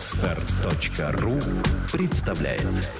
[0.00, 1.38] Отстар.ру
[1.92, 2.90] представляет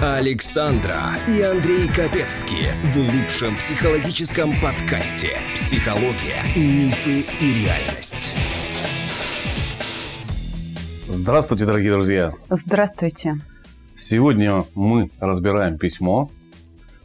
[0.00, 0.98] Александра
[1.28, 8.34] и Андрей Капецки в лучшем психологическом подкасте «Психология, мифы и реальность».
[11.06, 12.32] Здравствуйте, дорогие друзья!
[12.48, 13.34] Здравствуйте!
[13.98, 16.30] Сегодня мы разбираем письмо.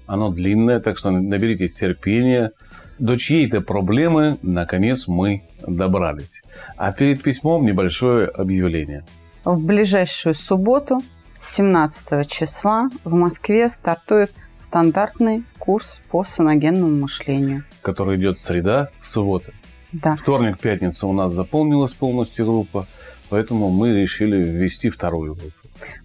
[0.08, 2.54] Оно длинное, так что наберитесь терпения.
[3.00, 6.42] До чьей-то проблемы, наконец, мы добрались.
[6.78, 9.06] А перед письмом небольшое объявление.
[9.44, 11.02] В ближайшую субботу,
[11.40, 17.66] 17 числа, в Москве стартует стандартный курс по саногенному мышлению.
[17.82, 19.52] Который идет среда, суббота.
[19.92, 20.16] Да.
[20.16, 22.88] Вторник, пятница у нас заполнилась полностью группа,
[23.30, 25.56] поэтому мы решили ввести вторую группу.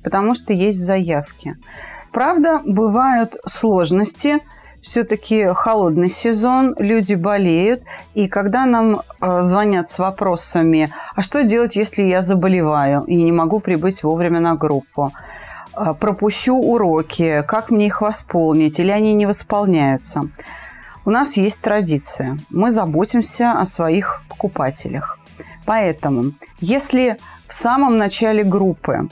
[0.03, 1.55] Потому что есть заявки.
[2.13, 4.39] Правда, бывают сложности.
[4.83, 7.83] Все-таки холодный сезон, люди болеют.
[8.15, 13.33] И когда нам э, звонят с вопросами, а что делать, если я заболеваю и не
[13.33, 15.13] могу прибыть вовремя на группу?
[15.77, 20.23] Э, пропущу уроки, как мне их восполнить, или они не восполняются?
[21.05, 22.39] У нас есть традиция.
[22.49, 25.19] Мы заботимся о своих покупателях.
[25.67, 29.09] Поэтому, если в самом начале группы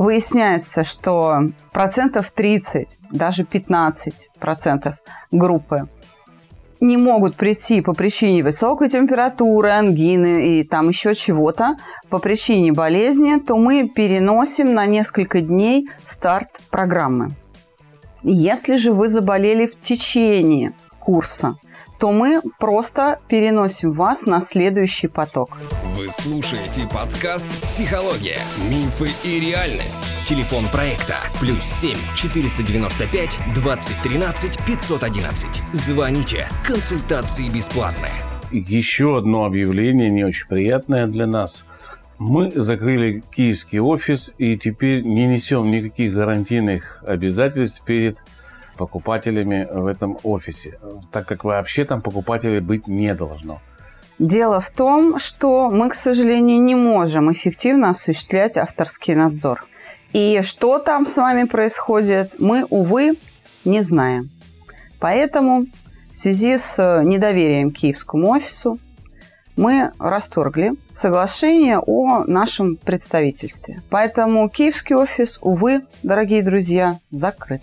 [0.00, 4.96] выясняется, что процентов 30, даже 15 процентов
[5.30, 5.88] группы
[6.80, 11.76] не могут прийти по причине высокой температуры, ангины и там еще чего-то,
[12.08, 17.32] по причине болезни, то мы переносим на несколько дней старт программы.
[18.22, 21.56] Если же вы заболели в течение курса,
[22.00, 25.58] то мы просто переносим вас на следующий поток.
[25.96, 28.38] Вы слушаете подкаст «Психология,
[28.70, 30.10] мифы и реальность».
[30.26, 35.62] Телефон проекта «Плюс 7 495 2013 511».
[35.74, 36.46] Звоните.
[36.66, 38.12] Консультации бесплатные.
[38.50, 41.66] Еще одно объявление, не очень приятное для нас.
[42.18, 48.16] Мы закрыли киевский офис и теперь не несем никаких гарантийных обязательств перед
[48.80, 50.78] покупателями в этом офисе,
[51.12, 53.58] так как вообще там покупателей быть не должно.
[54.18, 59.66] Дело в том, что мы, к сожалению, не можем эффективно осуществлять авторский надзор.
[60.14, 63.18] И что там с вами происходит, мы, увы,
[63.64, 64.30] не знаем.
[64.98, 65.64] Поэтому
[66.10, 68.78] в связи с недоверием к киевскому офису
[69.56, 73.82] мы расторгли соглашение о нашем представительстве.
[73.90, 77.62] Поэтому киевский офис, увы, дорогие друзья, закрыт.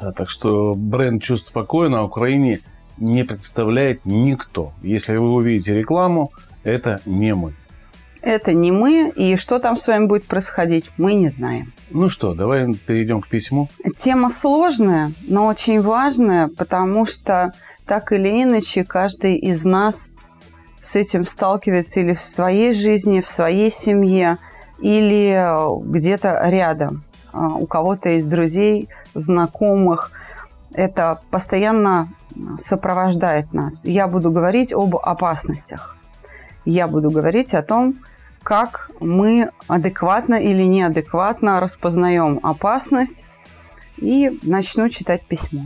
[0.00, 2.60] Да, так что бренд «Чувств покоя» на Украине
[2.98, 4.72] не представляет никто.
[4.82, 6.30] Если вы увидите рекламу,
[6.64, 7.52] это не мы.
[8.22, 11.74] Это не мы, и что там с вами будет происходить, мы не знаем.
[11.90, 13.68] Ну что, давай перейдем к письму.
[13.96, 17.52] Тема сложная, но очень важная, потому что
[17.86, 20.10] так или иначе каждый из нас
[20.80, 24.38] с этим сталкивается или в своей жизни, в своей семье,
[24.80, 25.38] или
[25.86, 27.04] где-то рядом.
[27.34, 30.12] А, у кого-то из друзей, знакомых.
[30.72, 32.08] Это постоянно
[32.56, 33.84] сопровождает нас.
[33.84, 35.96] Я буду говорить об опасностях.
[36.64, 37.96] Я буду говорить о том,
[38.42, 43.24] как мы адекватно или неадекватно распознаем опасность
[43.96, 45.64] и начну читать письмо.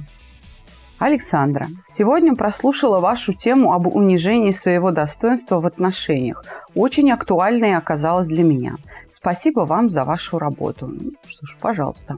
[0.99, 6.45] Александра, сегодня прослушала вашу тему об унижении своего достоинства в отношениях.
[6.75, 8.75] Очень актуальной оказалась для меня.
[9.09, 10.89] Спасибо вам за вашу работу.
[10.89, 12.17] Ну, что ж, пожалуйста.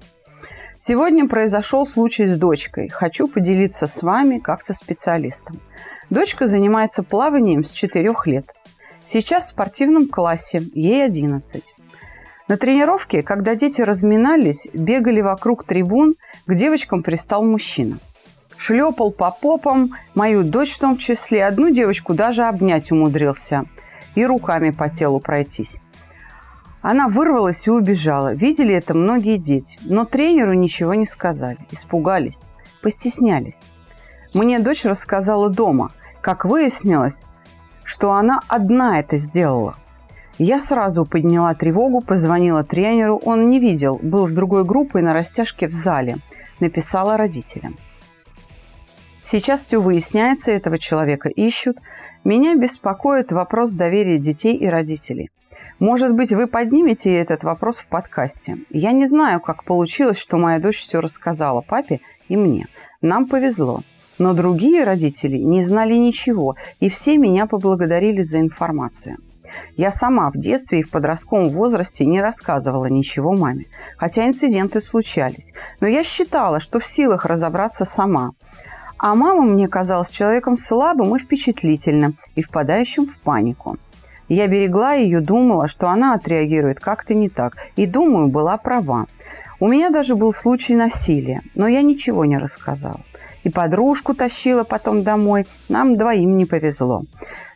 [0.79, 2.89] Сегодня произошел случай с дочкой.
[2.89, 5.61] Хочу поделиться с вами как со специалистом.
[6.09, 8.55] Дочка занимается плаванием с 4 лет.
[9.05, 11.63] Сейчас в спортивном классе, ей 11.
[12.49, 16.15] На тренировке, когда дети разминались, бегали вокруг трибун,
[16.47, 17.99] к девочкам пристал мужчина–
[18.60, 23.65] шлепал по попам, мою дочь в том числе, одну девочку даже обнять умудрился
[24.15, 25.81] и руками по телу пройтись.
[26.82, 28.34] Она вырвалась и убежала.
[28.34, 32.44] Видели это многие дети, но тренеру ничего не сказали, испугались,
[32.82, 33.65] постеснялись.
[34.34, 37.24] Мне дочь рассказала дома, как выяснилось,
[37.83, 39.77] что она одна это сделала.
[40.36, 45.66] Я сразу подняла тревогу, позвонила тренеру, он не видел, был с другой группой на растяжке
[45.66, 46.18] в зале.
[46.60, 47.77] Написала родителям.
[49.22, 51.78] Сейчас все выясняется, этого человека ищут.
[52.25, 55.31] Меня беспокоит вопрос доверия детей и родителей.
[55.78, 58.59] Может быть, вы поднимете этот вопрос в подкасте.
[58.69, 62.67] Я не знаю, как получилось, что моя дочь все рассказала папе и мне.
[63.01, 63.83] Нам повезло.
[64.19, 69.16] Но другие родители не знали ничего, и все меня поблагодарили за информацию.
[69.77, 73.65] Я сама в детстве и в подростковом возрасте не рассказывала ничего маме,
[73.97, 75.55] хотя инциденты случались.
[75.81, 78.33] Но я считала, что в силах разобраться сама.
[79.03, 83.79] А мама мне казалась человеком слабым и впечатлительным, и впадающим в панику.
[84.29, 89.07] Я берегла ее, думала, что она отреагирует как-то не так, и, думаю, была права.
[89.59, 93.01] У меня даже был случай насилия, но я ничего не рассказала.
[93.43, 97.05] И подружку тащила потом домой, нам двоим не повезло.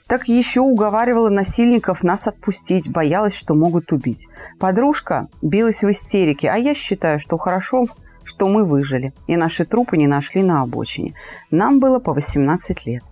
[0.06, 4.28] Так еще уговаривала насильников нас отпустить, боялась, что могут убить.
[4.58, 7.86] Подружка билась в истерике, а я считаю, что хорошо,
[8.24, 11.14] что мы выжили, и наши трупы не нашли на обочине.
[11.50, 13.02] Нам было по 18 лет.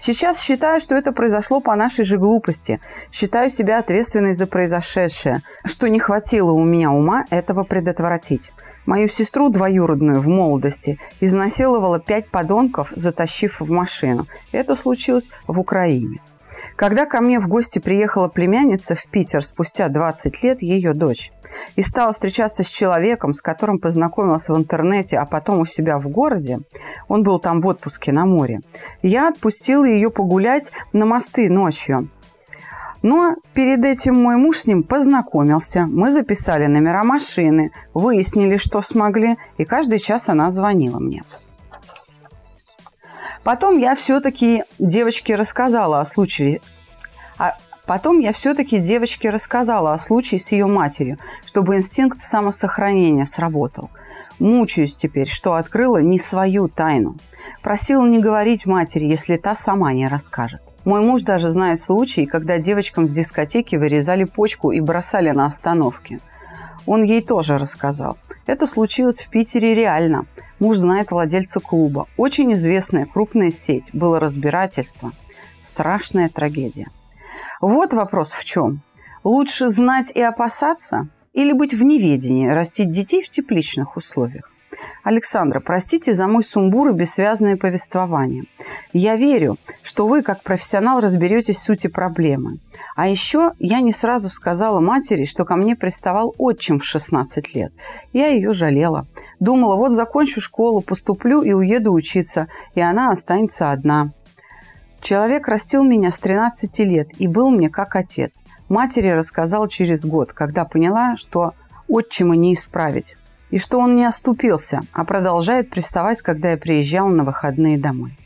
[0.00, 2.80] Сейчас считаю, что это произошло по нашей же глупости.
[3.10, 8.52] Считаю себя ответственной за произошедшее, что не хватило у меня ума этого предотвратить.
[8.86, 14.28] Мою сестру двоюродную в молодости изнасиловало пять подонков, затащив в машину.
[14.52, 16.20] Это случилось в Украине.
[16.78, 21.32] Когда ко мне в гости приехала племянница в Питер спустя 20 лет, ее дочь,
[21.74, 26.06] и стала встречаться с человеком, с которым познакомилась в интернете, а потом у себя в
[26.08, 26.60] городе,
[27.08, 28.60] он был там в отпуске на море,
[29.02, 32.10] я отпустила ее погулять на мосты ночью.
[33.02, 35.86] Но перед этим мой муж с ним познакомился.
[35.86, 41.24] Мы записали номера машины, выяснили, что смогли, и каждый час она звонила мне.
[43.48, 46.60] Потом я все-таки девочке рассказала о случае.
[47.38, 47.56] А
[47.86, 51.16] потом я все-таки девочке рассказала о случае с ее матерью,
[51.46, 53.88] чтобы инстинкт самосохранения сработал.
[54.38, 57.16] Мучаюсь теперь, что открыла не свою тайну.
[57.62, 60.60] Просила не говорить матери, если та сама не расскажет.
[60.84, 66.20] Мой муж даже знает случаи, когда девочкам с дискотеки вырезали почку и бросали на остановке.
[66.86, 68.18] Он ей тоже рассказал.
[68.46, 70.26] Это случилось в Питере реально.
[70.58, 72.06] Муж знает владельца клуба.
[72.16, 73.90] Очень известная крупная сеть.
[73.92, 75.12] Было разбирательство.
[75.60, 76.88] Страшная трагедия.
[77.60, 78.82] Вот вопрос в чем.
[79.24, 84.50] Лучше знать и опасаться или быть в неведении, растить детей в тепличных условиях?
[85.04, 88.44] Александра, простите за мой сумбур и бессвязное повествование.
[88.92, 92.58] Я верю, что вы, как профессионал, разберетесь в сути проблемы.
[92.94, 97.72] А еще я не сразу сказала матери, что ко мне приставал отчим в 16 лет.
[98.12, 99.06] Я ее жалела.
[99.40, 104.12] Думала, вот закончу школу, поступлю и уеду учиться, и она останется одна.
[105.00, 108.44] Человек растил меня с 13 лет и был мне как отец.
[108.68, 111.54] Матери рассказал через год, когда поняла, что
[111.88, 113.14] отчима не исправить
[113.50, 118.18] и что он не оступился, а продолжает приставать, когда я приезжал на выходные домой.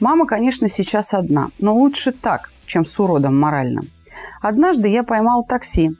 [0.00, 3.90] Мама, конечно, сейчас одна, но лучше так, чем с уродом моральным.
[4.40, 5.96] Однажды я поймал такси,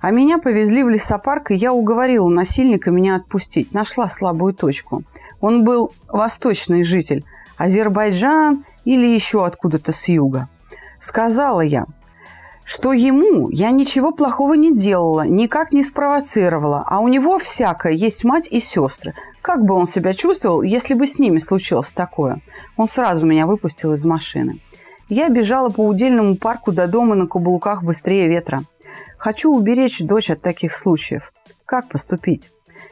[0.00, 3.72] а меня повезли в лесопарк, и я уговорила насильника меня отпустить.
[3.72, 5.02] Нашла слабую точку.
[5.40, 7.24] Он был восточный житель,
[7.56, 10.48] Азербайджан или еще откуда-то с юга.
[11.00, 11.86] Сказала я,
[12.68, 18.24] что ему я ничего плохого не делала, никак не спровоцировала, а у него всякое есть
[18.24, 19.14] мать и сестры.
[19.40, 22.42] Как бы он себя чувствовал, если бы с ними случилось такое?
[22.76, 24.60] Он сразу меня выпустил из машины.
[25.08, 28.64] Я бежала по удельному парку до дома на каблуках быстрее ветра.
[29.16, 31.32] Хочу уберечь дочь от таких случаев.
[31.64, 32.50] Как поступить?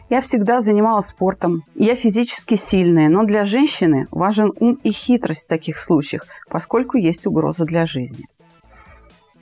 [0.08, 1.64] Я всегда занималась спортом.
[1.74, 7.26] Я физически сильная, но для женщины важен ум и хитрость в таких случаях, поскольку есть
[7.26, 8.26] угроза для жизни.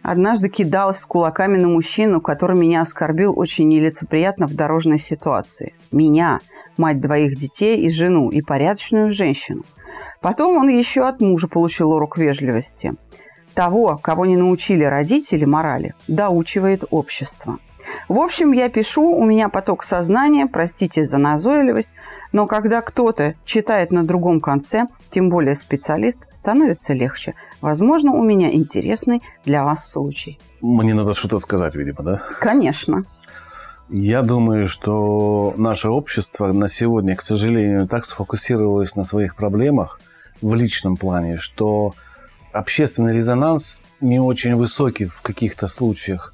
[0.04, 5.72] Однажды кидалась с кулаками на мужчину, который меня оскорбил очень нелицеприятно в дорожной ситуации.
[5.90, 6.40] Меня,
[6.76, 9.64] мать двоих детей и жену, и порядочную женщину.
[10.20, 12.92] Потом он еще от мужа получил урок вежливости.
[13.54, 17.58] Того, кого не научили родители морали, доучивает общество.
[18.08, 21.94] В общем, я пишу, у меня поток сознания, простите за назойливость,
[22.32, 27.34] но когда кто-то читает на другом конце, тем более специалист, становится легче.
[27.60, 30.38] Возможно, у меня интересный для вас случай.
[30.60, 32.22] Мне надо что-то сказать, видимо, да?
[32.40, 33.04] Конечно.
[33.90, 40.00] Я думаю, что наше общество на сегодня, к сожалению, так сфокусировалось на своих проблемах
[40.40, 41.94] в личном плане, что
[42.52, 46.33] общественный резонанс не очень высокий в каких-то случаях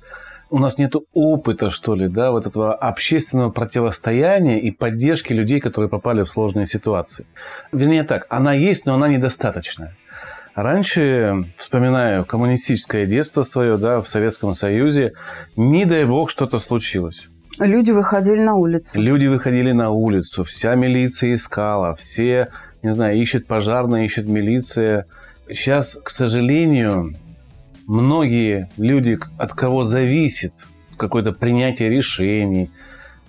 [0.50, 5.88] у нас нет опыта, что ли, да, вот этого общественного противостояния и поддержки людей, которые
[5.88, 7.26] попали в сложные ситуации.
[7.73, 9.97] Вернее так, она есть, но она недостаточная.
[10.54, 15.12] Раньше, вспоминаю коммунистическое детство свое, да, в Советском Союзе,
[15.57, 17.28] не дай бог что-то случилось.
[17.61, 19.00] Люди выходили на улицу.
[19.00, 22.49] Люди выходили на улицу, вся милиция искала, все,
[22.83, 25.07] не знаю, ищет пожарная, ищет милиция.
[25.49, 27.14] Сейчас, к сожалению,
[27.90, 30.52] многие люди, от кого зависит
[30.97, 32.70] какое-то принятие решений,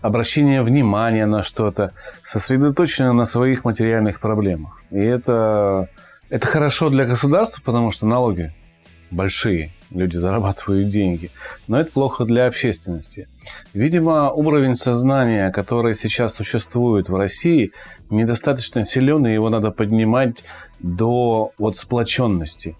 [0.02, 1.92] обращение внимания на что-то,
[2.24, 4.80] сосредоточены на своих материальных проблемах.
[4.92, 5.90] И это,
[6.30, 8.54] это хорошо для государства, потому что налоги
[9.10, 9.72] большие.
[9.90, 11.32] Люди зарабатывают деньги.
[11.68, 13.28] Но это плохо для общественности.
[13.74, 17.74] Видимо, уровень сознания, который сейчас существует в России,
[18.10, 20.46] недостаточно силен, и его надо поднимать
[20.80, 22.78] до вот сплоченности.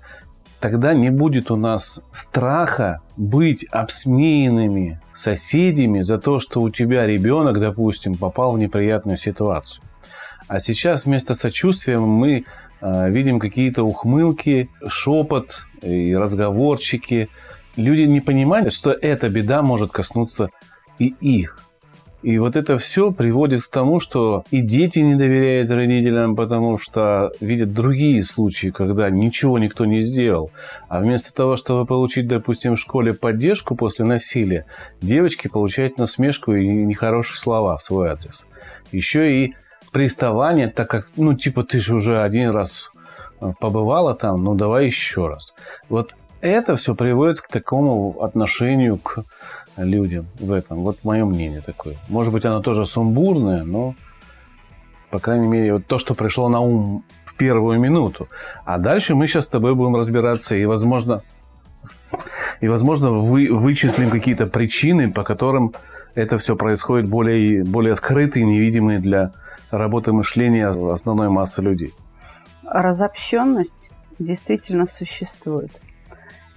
[0.62, 7.60] Тогда не будет у нас страха быть обсмеянными соседями за то, что у тебя ребенок,
[7.60, 9.84] допустим, попал в неприятную ситуацию.
[10.48, 12.46] А сейчас вместо сочувствия мы
[12.80, 17.28] э, видим какие-то ухмылки, шепот и разговорчики.
[17.76, 20.52] Люди не понимали, что эта беда может коснуться
[21.00, 21.58] и их.
[22.24, 27.32] И вот это все приводит к тому, что и дети не доверяют родителям, потому что
[27.40, 30.52] видят другие случаи, когда ничего никто не сделал.
[30.88, 34.66] А вместо того, чтобы получить, допустим, в школе поддержку после насилия,
[35.02, 38.46] девочки получают насмешку и нехорошие слова в свой адрес.
[38.92, 39.56] Еще и
[39.92, 42.92] приставание, так как, ну, типа, ты же уже один раз
[43.42, 45.54] э, побывала там, ну, давай еще раз.
[45.90, 49.24] Вот это все приводит к такому отношению к
[49.84, 50.84] людям в этом.
[50.84, 51.98] Вот мое мнение такое.
[52.08, 53.96] Может быть, оно тоже сумбурное, но,
[55.10, 58.28] по крайней мере, вот то, что пришло на ум в первую минуту.
[58.66, 61.22] А дальше мы сейчас с тобой будем разбираться и, возможно,
[62.60, 65.74] и, возможно, вы, вычислим какие-то причины, по которым
[66.16, 69.32] это все происходит более, более скрытые, невидимые для
[69.72, 71.94] работы мышления основной массы людей.
[72.64, 75.82] Разобщенность действительно существует.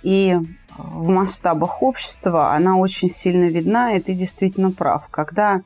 [0.04, 0.36] И
[0.76, 5.08] в масштабах общества она очень сильно видна, и ты действительно прав.
[5.10, 5.60] Когда э,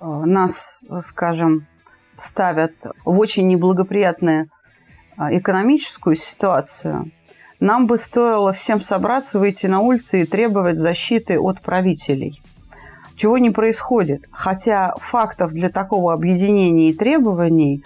[0.00, 1.66] нас, скажем,
[2.16, 2.74] ставят
[3.06, 4.50] в очень неблагоприятную
[5.16, 7.10] э, экономическую ситуацию,
[7.58, 12.42] нам бы стоило всем собраться, выйти на улицы и требовать защиты от правителей.
[13.16, 14.26] Чего не происходит.
[14.30, 17.82] Хотя фактов для такого объединения и требований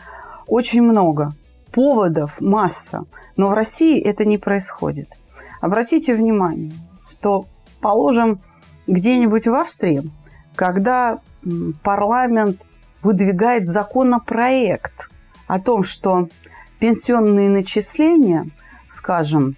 [0.46, 1.34] очень много.
[1.72, 3.04] Поводов масса.
[3.36, 5.16] Но в России это не происходит.
[5.62, 6.72] Обратите внимание,
[7.08, 7.46] что,
[7.80, 8.40] положим,
[8.88, 10.10] где-нибудь в Австрии,
[10.56, 11.20] когда
[11.84, 12.66] парламент
[13.00, 15.08] выдвигает законопроект
[15.46, 16.28] о том, что
[16.80, 18.48] пенсионные начисления,
[18.88, 19.56] скажем,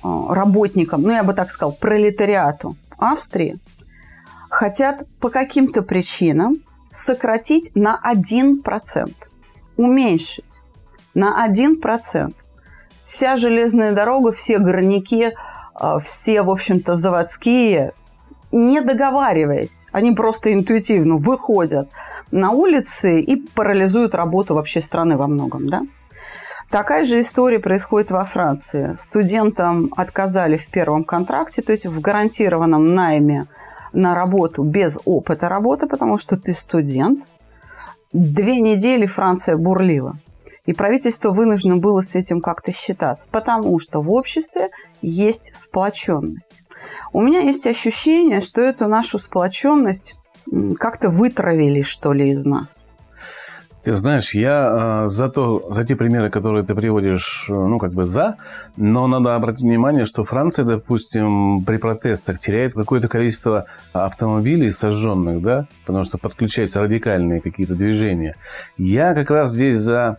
[0.00, 3.58] а, работникам, ну я бы так сказал, пролетариату Австрии,
[4.48, 6.58] хотят по каким-то причинам
[6.92, 9.12] сократить на 1%,
[9.76, 10.60] уменьшить
[11.14, 12.32] на 1%
[13.08, 15.32] вся железная дорога, все горняки,
[15.74, 17.94] а, все, в общем-то, заводские,
[18.52, 21.88] не договариваясь, они просто интуитивно выходят
[22.30, 25.82] на улицы и парализуют работу вообще страны во многом, да?
[26.70, 28.94] Такая же история происходит во Франции.
[28.94, 33.46] Студентам отказали в первом контракте, то есть в гарантированном найме
[33.94, 37.26] на работу без опыта работы, потому что ты студент.
[38.12, 40.18] Две недели Франция бурлила.
[40.68, 44.68] И правительство вынуждено было с этим как-то считаться, потому что в обществе
[45.00, 46.62] есть сплоченность.
[47.14, 50.16] У меня есть ощущение, что эту нашу сплоченность
[50.78, 52.84] как-то вытравили, что ли, из нас.
[53.82, 57.94] Ты знаешь, я э, за, то, за те примеры, которые ты приводишь, э, ну, как
[57.94, 58.36] бы за,
[58.76, 65.66] но надо обратить внимание, что Франция, допустим, при протестах теряет какое-то количество автомобилей сожженных, да,
[65.86, 68.36] потому что подключаются радикальные какие-то движения.
[68.76, 70.18] Я как раз здесь за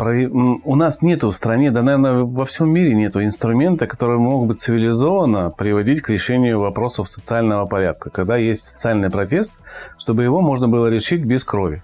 [0.00, 4.54] у нас нету в стране, да, наверное, во всем мире нету инструмента, который мог бы
[4.54, 8.10] цивилизованно приводить к решению вопросов социального порядка.
[8.10, 9.54] Когда есть социальный протест,
[9.98, 11.82] чтобы его можно было решить без крови.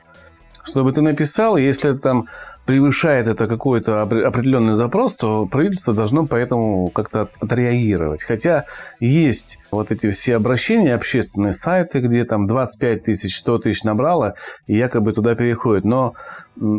[0.63, 2.27] Чтобы ты написал, если там
[2.65, 8.23] превышает это какой-то определенный запрос, то правительство должно поэтому как-то отреагировать.
[8.23, 8.65] Хотя
[9.01, 14.35] есть вот эти все обращения, общественные сайты, где там 25 тысяч, 100 тысяч набрало,
[14.67, 15.85] и якобы туда переходит.
[15.85, 16.15] Но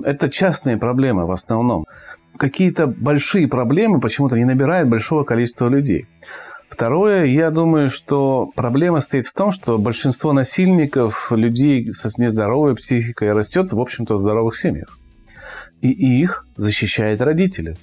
[0.03, 1.85] это частные проблемы в основном.
[2.37, 6.07] Какие-то большие проблемы почему-то не набирают большого количества людей.
[6.69, 13.31] Второе, я думаю, что проблема стоит в том, что большинство насильников, людей со нездоровой психикой
[13.31, 14.97] растет, в общем-то, в здоровых семьях.
[15.81, 17.77] И их защищают родители,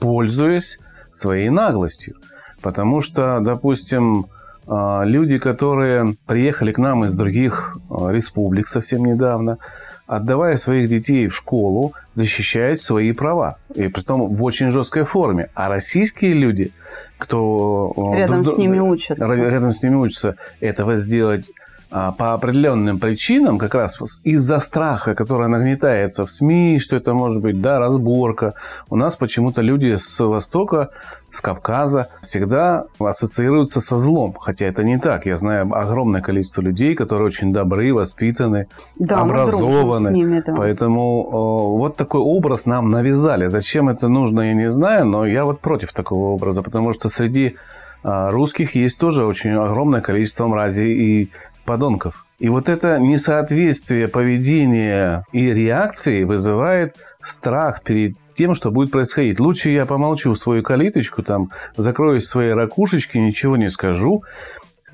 [0.00, 0.78] пользуясь
[1.12, 2.16] своей наглостью.
[2.60, 4.26] Потому что, допустим,
[4.66, 9.58] а, люди, которые приехали к нам из других а, республик совсем недавно,
[10.06, 13.56] отдавая своих детей в школу, защищают свои права.
[13.74, 15.48] И при том в очень жесткой форме.
[15.54, 16.72] А российские люди,
[17.18, 17.94] кто...
[18.14, 19.34] Рядом друг, с ними учатся.
[19.34, 21.50] Рядом с ними учатся, этого сделать
[21.94, 27.60] по определенным причинам, как раз из-за страха, который нагнетается в СМИ, что это может быть,
[27.60, 28.54] да, разборка.
[28.90, 30.90] У нас почему-то люди с Востока,
[31.32, 34.34] с Кавказа всегда ассоциируются со злом.
[34.40, 35.24] Хотя это не так.
[35.26, 38.66] Я знаю огромное количество людей, которые очень добры, воспитаны,
[38.98, 40.10] да, образованы.
[40.10, 40.54] ними, да.
[40.56, 43.46] Поэтому э, вот такой образ нам навязали.
[43.46, 47.56] Зачем это нужно, я не знаю, но я вот против такого образа, потому что среди
[48.04, 51.30] а, русских есть тоже очень огромное количество мрази и
[51.64, 52.26] подонков.
[52.38, 59.40] И вот это несоответствие поведения и реакции вызывает страх перед тем, что будет происходить.
[59.40, 64.24] Лучше я помолчу в свою калиточку, там, закроюсь в своей ракушечке, ничего не скажу,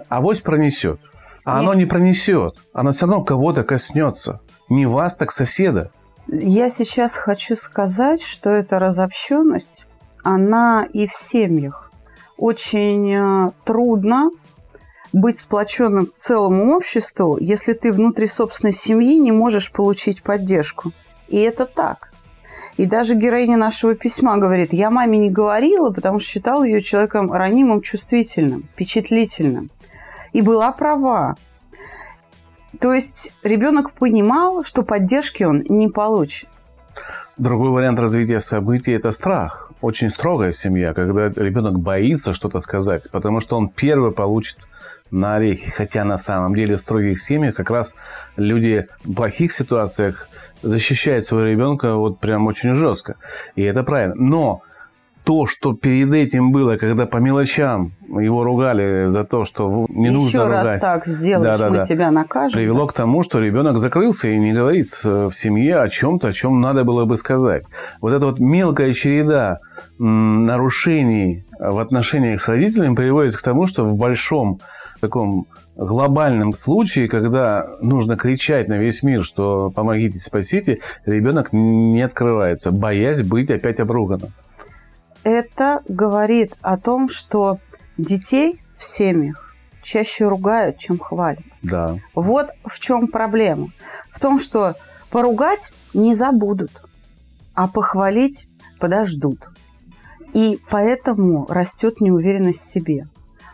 [0.09, 1.01] а вось пронесет.
[1.45, 1.63] А Нет.
[1.63, 2.57] оно не пронесет.
[2.73, 4.41] Оно все равно кого-то коснется.
[4.69, 5.91] Не вас, так соседа.
[6.29, 9.87] Я сейчас хочу сказать, что эта разобщенность,
[10.23, 11.91] она и в семьях.
[12.37, 14.31] Очень э, трудно
[15.13, 20.93] быть сплоченным целому обществу, если ты внутри собственной семьи не можешь получить поддержку.
[21.29, 22.13] И это так.
[22.77, 27.33] И даже героиня нашего письма говорит, я маме не говорила, потому что считала ее человеком
[27.33, 29.71] ранимым, чувствительным, впечатлительным.
[30.33, 31.37] И была права.
[32.79, 36.49] То есть ребенок понимал, что поддержки он не получит.
[37.37, 39.73] Другой вариант развития событий– это страх.
[39.81, 44.59] Очень строгая семья, когда ребенок боится что-то сказать, потому что он первый получит
[45.11, 45.71] на орехи.
[45.71, 47.95] Хотя на самом деле в строгих семьях как раз
[48.37, 50.29] люди в плохих ситуациях
[50.63, 53.17] защищают своего ребенка вот прям очень жестко.
[53.57, 54.15] И это правильно.
[54.17, 54.63] Но
[55.25, 60.17] то, что перед этим было, когда по мелочам его ругали за то, что не Еще
[60.17, 60.81] нужно раз ругать.
[60.81, 61.85] так сделаешь, да, да, мы да.
[61.85, 62.57] тебя накажем.
[62.57, 62.93] Привело да?
[62.93, 66.85] к тому, что ребенок закрылся и не говорит в семье о чем-то, о чем надо
[66.85, 67.65] было бы сказать.
[68.01, 69.59] Вот эта вот мелкая череда
[69.99, 74.61] нарушений в отношениях с родителями приводит к тому, что в большом
[75.01, 82.71] таком глобальном случае, когда нужно кричать на весь мир, что помогите, спасите, ребенок не открывается,
[82.71, 84.33] боясь быть опять обруганным.
[85.25, 87.59] Это говорит о том, что
[87.99, 91.45] детей в семьях чаще ругают, чем хвалят.
[91.63, 91.97] Да.
[92.15, 93.69] Вот в чем проблема.
[94.11, 94.77] В том, что
[95.11, 96.71] поругать не забудут,
[97.55, 99.51] а похвалить подождут.
[100.33, 103.09] И поэтому растет неуверенность в себе.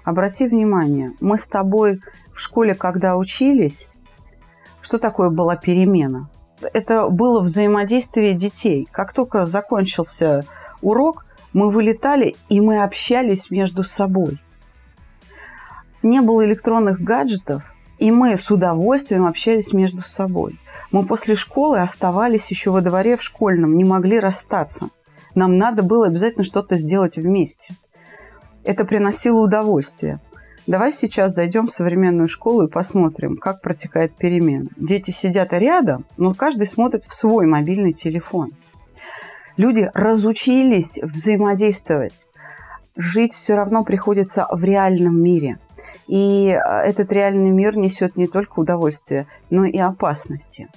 [0.07, 2.01] Обрати внимание, мы с тобой
[2.33, 3.89] в школе, когда учились,
[4.81, 6.31] что такое была перемена?
[6.61, 8.89] Это было взаимодействие детей.
[8.93, 10.45] Как только закончился
[10.81, 14.41] урок, мы вылетали и мы общались между собой.
[16.05, 20.61] Не было электронных гаджетов, и мы с удовольствием общались между собой.
[20.93, 24.89] Мы после школы оставались еще во дворе в школьном, не могли расстаться.
[25.35, 27.75] Нам надо было обязательно что-то сделать вместе–
[28.67, 30.21] это приносило удовольствие.
[30.67, 34.69] Давай сейчас зайдем в современную школу и посмотрим, как протекает перемена.
[34.77, 38.51] Дети сидят рядом, но каждый смотрит в свой мобильный телефон.
[39.57, 42.27] Люди разучились взаимодействовать.
[42.97, 45.59] Жить все равно приходится в реальном мире.
[46.09, 50.69] И э, этот реальный мир несет не только удовольствие, но и опасности.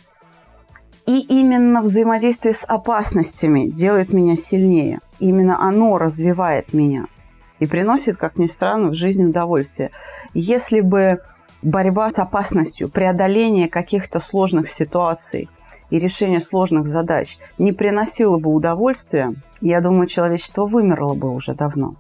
[1.08, 5.00] И именно взаимодействие с опасностями делает меня сильнее.
[5.20, 7.08] Именно оно развивает меня–
[7.60, 9.92] и приносит, как ни странно, в жизнь удовольствие.
[10.34, 11.22] Если бы
[11.62, 15.50] борьба с опасностью, преодоление каких-то сложных ситуаций
[15.90, 21.96] и решение сложных задач не приносило бы удовольствия, я думаю, человечество вымерло бы уже давно.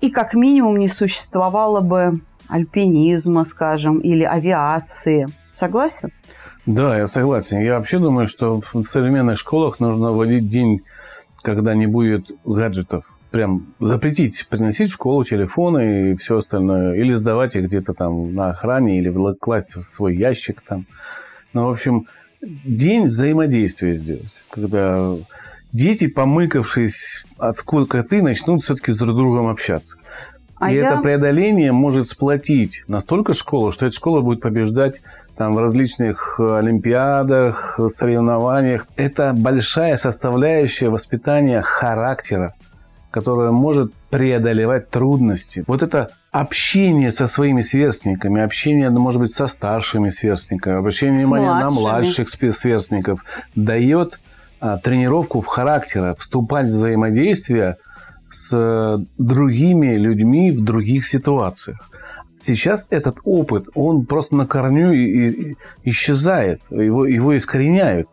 [0.00, 5.28] И как минимум не существовало бы альпинизма, скажем, или авиации.
[5.52, 6.10] Согласен?
[6.66, 7.60] Да, я согласен.
[7.60, 10.80] Я вообще думаю, что в современных школах нужно вводить день,
[11.42, 17.56] когда не будет гаджетов прям запретить приносить в школу телефоны и все остальное, или сдавать
[17.56, 20.86] их где-то там на охране, или класть в свой ящик там.
[21.52, 22.06] Ну, в общем,
[22.42, 25.14] день взаимодействия сделать, когда
[25.72, 29.96] дети, помыкавшись от сколько-ты, начнут все-таки с друг другом общаться.
[30.58, 30.88] А и я...
[30.88, 35.00] это преодоление может сплотить настолько школу, что эта школа будет побеждать
[35.36, 38.86] там, в различных олимпиадах, соревнованиях.
[38.96, 42.52] Это большая составляющая воспитания характера
[43.10, 45.64] которая может преодолевать трудности.
[45.66, 51.70] Вот это общение со своими сверстниками, общение, может быть, со старшими сверстниками, обращение внимания на
[51.70, 54.18] младших сверстников дает
[54.60, 57.76] а, тренировку в характере, вступать в взаимодействие
[58.30, 61.90] с другими людьми в других ситуациях.
[62.36, 68.08] Сейчас этот опыт, он просто на корню и, и, исчезает, его, его искореняют,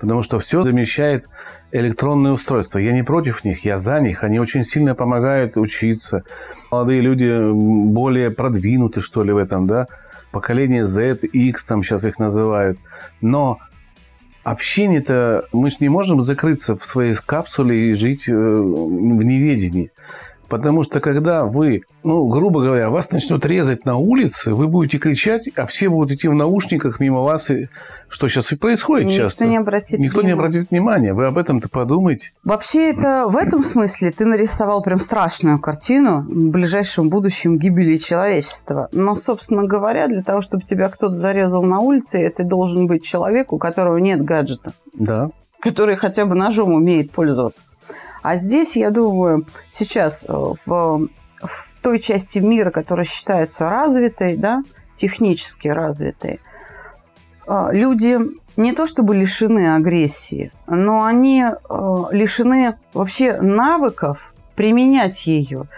[0.00, 1.26] потому что все замещает
[1.72, 2.78] электронные устройства.
[2.78, 4.24] Я не против них, я за них.
[4.24, 6.24] Они очень сильно помогают учиться.
[6.70, 9.86] Молодые люди более продвинуты, что ли, в этом, да.
[10.32, 12.78] поколение Z, X, там сейчас их называют.
[13.20, 13.58] Но
[14.42, 19.90] общение-то, мы же не можем закрыться в своей капсуле и жить э, в неведении.
[20.50, 25.48] Потому что когда вы, ну, грубо говоря, вас начнут резать на улице, вы будете кричать,
[25.54, 27.68] а все будут идти в наушниках мимо вас, и
[28.08, 29.46] что сейчас и происходит Никто часто.
[29.46, 30.48] не обратит Никто не внимания.
[30.48, 31.14] обратит внимания.
[31.14, 32.32] Вы об этом-то подумайте.
[32.42, 38.88] Вообще, это в этом смысле ты нарисовал прям страшную картину в ближайшем будущем гибели человечества.
[38.90, 43.52] Но, собственно говоря, для того, чтобы тебя кто-то зарезал на улице, это должен быть человек,
[43.52, 45.30] у которого нет гаджета, Да.
[45.60, 47.70] который хотя бы ножом умеет пользоваться.
[48.22, 54.62] А здесь, я думаю, сейчас э, в, в той части мира, которая считается развитой, да,
[54.96, 56.40] технически развитой,
[57.46, 58.18] э, люди
[58.56, 61.54] не то чтобы лишены агрессии, но они э,
[62.10, 65.68] лишены вообще навыков применять ее.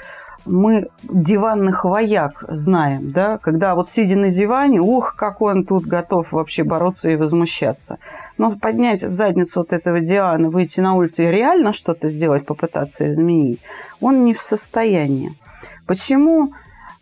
[0.45, 6.33] Мы диванных вояк знаем, да, когда вот сидя на диване, ух, как он тут готов
[6.33, 7.99] вообще бороться и возмущаться.
[8.39, 13.61] Но поднять задницу от этого дивана, выйти на улицу и реально что-то сделать, попытаться изменить,
[14.01, 15.39] он не в состоянии.
[15.87, 16.53] Почему,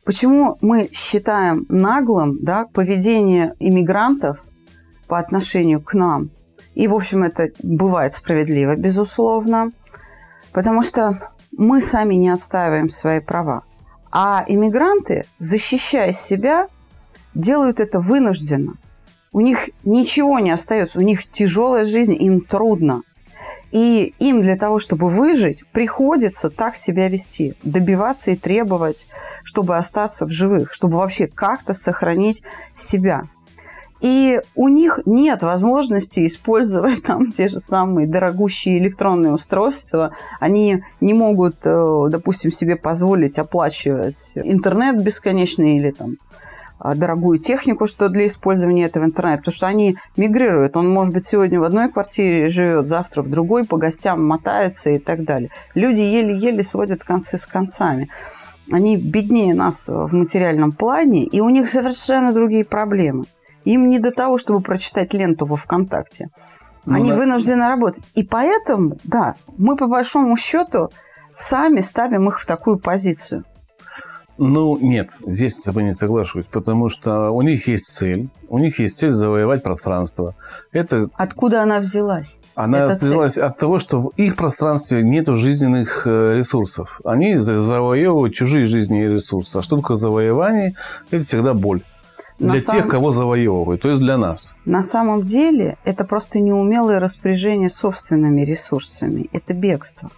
[0.04, 4.44] почему мы считаем наглым да, поведение иммигрантов
[5.06, 6.30] по отношению к нам?
[6.74, 9.72] И, в общем, это бывает справедливо, безусловно,
[10.52, 13.64] потому что мы сами не отстаиваем свои права.
[14.12, 16.68] А иммигранты, защищая себя,
[17.34, 18.74] делают это вынужденно.
[19.32, 23.02] У них ничего не остается, у них тяжелая жизнь, им трудно.
[23.70, 29.08] И им для того, чтобы выжить, приходится так себя вести, добиваться и требовать,
[29.44, 32.42] чтобы остаться в живых, чтобы вообще как-то сохранить
[32.74, 33.24] себя.
[34.00, 40.12] И у них нет возможности использовать там те же самые дорогущие электронные устройства.
[40.38, 46.16] Они не могут, э, допустим, себе позволить оплачивать интернет бесконечный или там
[46.82, 50.76] а, дорогую технику, что для использования этого интернета, потому что они мигрируют.
[50.78, 54.98] Он, может быть, сегодня в одной квартире живет, завтра в другой, по гостям мотается и
[54.98, 55.50] так далее.
[55.74, 58.08] Люди еле-еле сводят концы с концами.
[58.72, 63.26] Они беднее нас в материальном плане, и у них совершенно другие проблемы.
[63.64, 66.28] Им не до того, чтобы прочитать ленту во ВКонтакте.
[66.86, 67.16] Ну Они да.
[67.16, 68.02] вынуждены работать.
[68.14, 70.90] И поэтому, да, мы по большому счету
[71.32, 73.44] сами ставим их в такую позицию.
[74.42, 78.78] Ну, нет, здесь с тобой не соглашусь, потому что у них есть цель, у них
[78.78, 80.34] есть цель завоевать пространство.
[80.72, 82.40] Это Откуда она взялась?
[82.54, 83.10] она Эта цель.
[83.10, 87.00] взялась от того, что в их пространстве нет жизненных э, ресурсов.
[87.04, 89.58] Они за- завоевывают чужие жизненные ресурсы.
[89.58, 90.74] А что такое завоевание?
[91.10, 91.82] Это всегда боль.
[92.40, 94.54] На Для самом- тех, кого завоевывают, то есть для нас.
[94.64, 99.28] На самом деле это просто неумелое распоряжение собственными ресурсами.
[99.32, 100.10] Это бегство.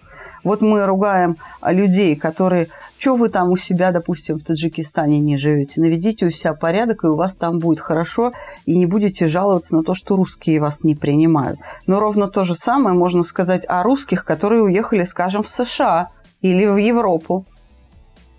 [0.44, 2.68] Вот мы ругаем людей, которые...
[2.96, 5.80] Что вы там у себя, допустим, в Таджикистане не живете?
[5.80, 8.32] Наведите у себя порядок, и у вас там будет хорошо,
[8.66, 11.58] и не будете жаловаться на то, что русские вас не принимают.
[11.88, 16.66] Но ровно то же самое можно сказать о русских, которые уехали, скажем, в США или
[16.66, 17.44] в Европу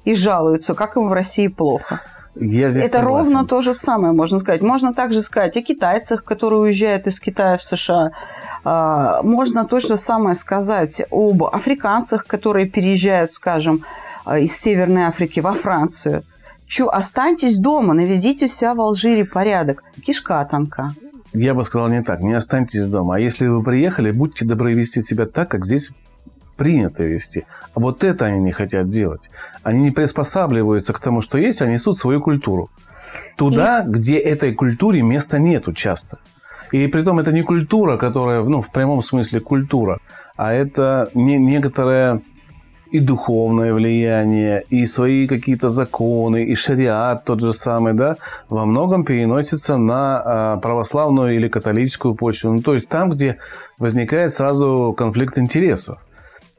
[0.06, 2.00] и жалуются, как им в России плохо.
[2.36, 3.34] Я здесь Это согласен.
[3.34, 4.62] ровно то же самое, можно сказать.
[4.62, 8.12] Можно также сказать о китайцах, которые уезжают из Китая в США.
[8.64, 13.86] А, Можно то же самое сказать об африканцах, которые переезжают, скажем,
[14.26, 16.24] а, из Северной Африки во Францию.
[16.66, 19.84] Чё, останьтесь дома, наведите у себя в Алжире порядок.
[20.04, 20.96] Кишка тонка.
[21.34, 22.22] Я бы сказал не так.
[22.22, 23.16] Не останьтесь дома.
[23.16, 25.90] А если вы приехали, будьте добры вести себя так, как здесь
[26.56, 27.46] принято вести.
[27.74, 29.30] А вот это они не хотят делать.
[29.64, 32.70] Они не приспосабливаются к тому, что есть, а несут свою культуру.
[33.36, 36.20] Туда, где этой культуре места нету часто.
[36.72, 40.00] И при том это не культура, которая, ну, в прямом смысле культура,
[40.36, 42.22] а это не, некоторое
[42.94, 48.18] и духовное влияние, и свои какие-то законы, и шариат тот же самый, да,
[48.50, 52.54] во многом переносится на а, православную или католическую почву.
[52.54, 53.38] Ну, то есть там, где
[53.80, 55.98] возникает сразу конфликт интересов.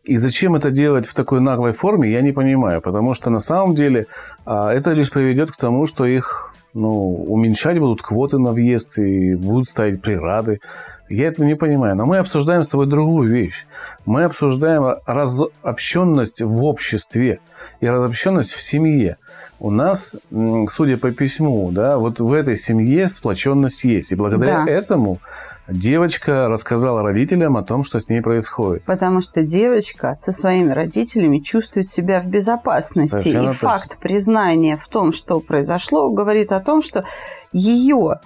[0.05, 3.75] И зачем это делать в такой наглой форме, я не понимаю, потому что на самом
[3.75, 4.07] деле
[4.45, 9.35] а, это лишь приведет к тому, что их ну, уменьшать будут квоты на въезд и
[9.35, 10.61] будут ставить преграды.
[11.09, 11.97] Я этого не понимаю.
[11.97, 13.65] Но мы обсуждаем с тобой другую вещь.
[14.05, 17.39] Мы обсуждаем разобщенность в обществе
[17.81, 19.17] и разобщенность в семье.
[19.61, 20.17] У нас,
[20.69, 24.13] судя по письму, да, вот в этой семье сплоченность есть.
[24.13, 24.71] И благодаря Да.
[24.71, 25.21] этому
[25.69, 28.85] девочка рассказала родителям о том, что с ней происходит.
[28.85, 33.15] Потому что девочка со своими родителями чувствует себя в безопасности.
[33.15, 33.69] Совершенно и точно.
[33.69, 37.05] факт признания в том, что произошло, говорит о том, что
[37.53, 38.21] ее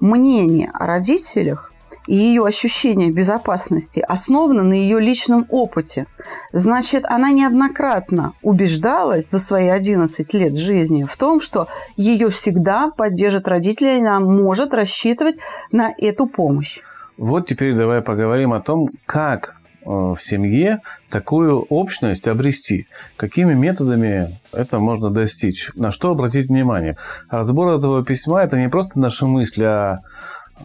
[0.00, 1.73] мнение о родителях
[2.06, 6.06] и ее ощущение безопасности основано на ее личном опыте.
[6.52, 13.48] Значит, она неоднократно убеждалась за свои 11 лет жизни в том, что ее всегда поддержат
[13.48, 15.36] родители, и она может рассчитывать
[15.72, 16.80] на эту помощь.
[17.16, 22.88] Вот теперь давай поговорим о том, как э, в семье такую общность обрести?
[23.16, 25.70] Какими методами это можно достичь?
[25.76, 26.96] На что обратить внимание?
[27.30, 29.98] Разбор этого письма– это не просто наши мысли о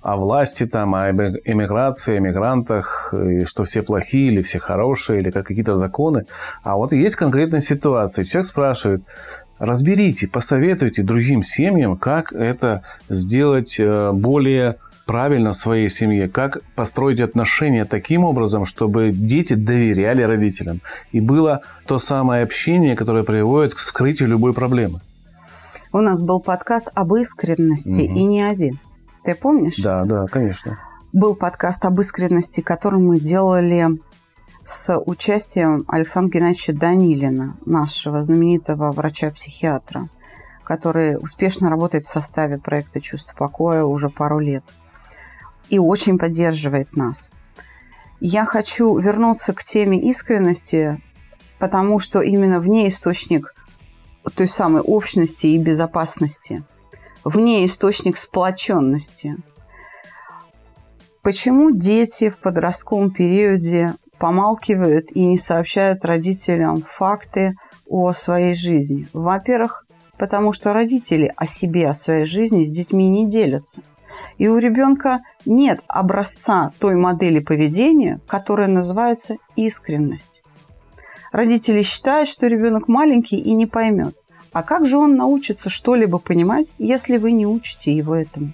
[0.02, 5.48] о власти, там, о эмиграции, эмигрантах, и что все плохие или все хорошие, или как
[5.48, 6.26] какие-то законы.
[6.64, 8.24] А вот есть конкретная ситуация.
[8.24, 9.04] Человек спрашивает,
[9.58, 17.20] разберите, посоветуйте другим семьям, как это сделать э, более правильно в своей семье, как построить
[17.20, 20.82] отношения таким образом, чтобы дети доверяли родителям.
[21.12, 25.02] И было то самое общение, которое приводит к скрытию любой проблемы.
[25.92, 28.20] У нас был подкаст об искренности, угу.
[28.20, 28.80] и не один.
[29.24, 29.78] Ты помнишь?
[29.78, 30.80] Да, да, конечно.
[31.12, 34.00] Был подкаст об искренности, который мы делали
[34.64, 40.10] с участием Александра Геннадьевича Данилина, нашего знаменитого врача-психиатра,
[40.64, 44.64] который успешно работает в составе проекта «Чувство покоя» уже пару лет
[45.70, 47.32] и очень поддерживает нас.
[48.20, 51.02] Я хочу вернуться к теме искренности,
[51.60, 53.54] потому что именно в ней источник
[54.36, 56.64] той самой общности и безопасности–
[57.24, 59.36] в ней источник сплоченности.
[61.22, 67.54] Почему дети в подростковом периоде помалкивают и не сообщают родителям факты
[67.88, 69.08] о своей жизни?
[69.14, 69.86] Во-первых,
[70.18, 73.82] потому что родители о себе, о своей жизни с детьми не делятся.
[74.38, 80.44] И у ребенка нет образца той модели поведения, которая называется искренность.
[81.32, 84.16] Родители считают, что ребенок маленький и не поймет.
[84.52, 88.54] А как же он научится что-либо понимать, если вы не учите его этому?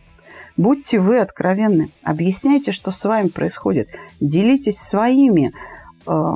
[0.57, 3.89] Будьте вы откровенны, объясняйте, что с вами происходит,
[4.21, 5.53] делитесь своими,
[6.07, 6.33] э,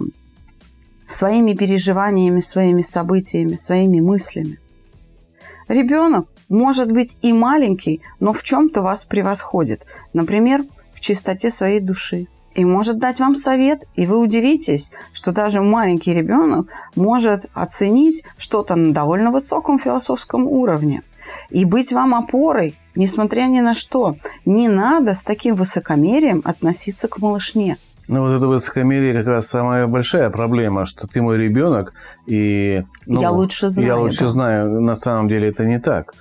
[1.06, 4.60] своими переживаниями, своими событиями, своими мыслями.
[5.70, 9.86] Ребенок может быть и маленький, но в чем-то вас превосходит.
[10.14, 12.28] Например, в чистоте своей души,
[12.60, 18.76] и может дать вам совет, и вы удивитесь, что даже маленький ребенок может оценить что-то
[18.76, 21.02] на довольно высоком философском уровне
[21.50, 24.18] и быть вам опорой, несмотря ни на что.
[24.46, 27.78] Не надо с таким высокомерием относиться к малышне.
[28.10, 31.94] Ну, вот это высокомерие как раз самая большая проблема, что ты мой ребенок,
[32.26, 32.84] и...
[33.06, 33.88] Ну, я лучше знаю.
[33.88, 34.28] Я лучше да.
[34.30, 36.14] знаю, на самом деле это не так.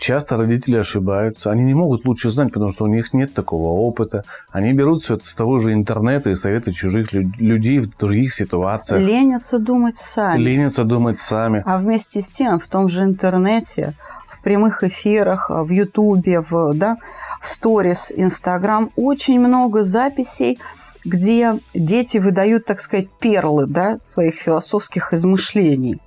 [0.00, 1.50] Часто родители ошибаются.
[1.50, 4.24] Они не могут лучше знать, потому что у них нет такого опыта.
[4.50, 9.06] Они берут все это с того же интернета и советы чужих людей в других ситуациях.
[9.06, 10.42] Ленятся думать сами.
[10.42, 11.62] Ленятся думать сами.
[11.66, 13.92] А вместе с тем в том же интернете,
[14.30, 16.96] в прямых эфирах, в Ютубе, в, да,
[17.42, 20.58] в сторис, Инстаграм очень много записей,
[21.04, 26.00] где дети выдают, так сказать, перлы да, своих философских измышлений.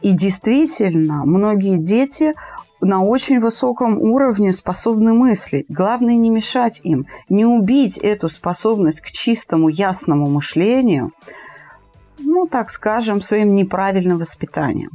[0.00, 2.34] И действительно, многие дети
[2.80, 5.66] на очень высоком уровне способны мыслить.
[5.68, 11.12] Главное не мешать им, не убить эту способность к чистому, ясному мышлению,
[12.18, 14.90] ну, так скажем, своим неправильным воспитанием.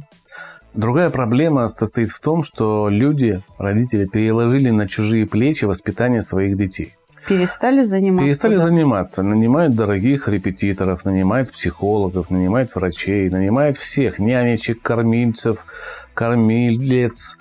[0.74, 6.94] Другая проблема состоит в том, что люди, родители, переложили на чужие плечи воспитание своих детей.
[7.28, 8.26] Перестали заниматься.
[8.26, 8.62] Перестали да.
[8.64, 9.22] заниматься.
[9.22, 15.64] Нанимают дорогих репетиторов, нанимают психологов, нанимают врачей, нанимают всех, нянечек, кормильцев,
[16.12, 17.38] кормилец,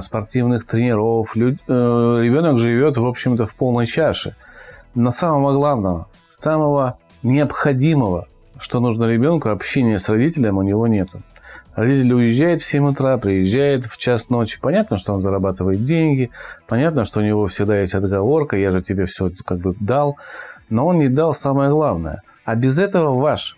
[0.00, 1.36] спортивных тренеров.
[1.36, 1.40] Э,
[2.22, 4.36] ребенок живет, в общем-то, в полной чаше.
[4.94, 11.20] Но самого главного, самого необходимого, что нужно ребенку, общения с родителем у него нету.
[11.74, 14.58] Родитель уезжает в 7 утра, приезжает в час ночи.
[14.60, 16.30] Понятно, что он зарабатывает деньги,
[16.66, 20.16] понятно, что у него всегда есть отговорка, я же тебе все как бы дал,
[20.70, 22.22] но он не дал самое главное.
[22.46, 23.56] А без этого ваш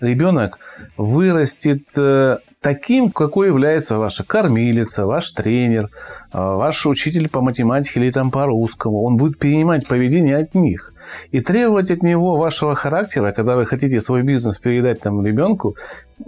[0.00, 0.58] ребенок
[0.96, 5.88] вырастет э, таким, какой является ваша кормилица, ваш тренер, э,
[6.32, 9.02] ваш учитель по математике или там по русскому.
[9.02, 10.92] Он будет перенимать поведение от них.
[11.30, 15.76] И требовать от него вашего характера, когда вы хотите свой бизнес передать там ребенку,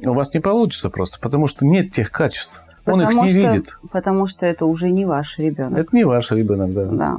[0.04, 2.62] у вас не получится просто, потому что нет тех качеств.
[2.86, 3.78] Он потому их не что, видит.
[3.90, 5.78] Потому что это уже не ваш ребенок.
[5.78, 6.84] Это не ваш ребенок, да.
[6.86, 7.16] да.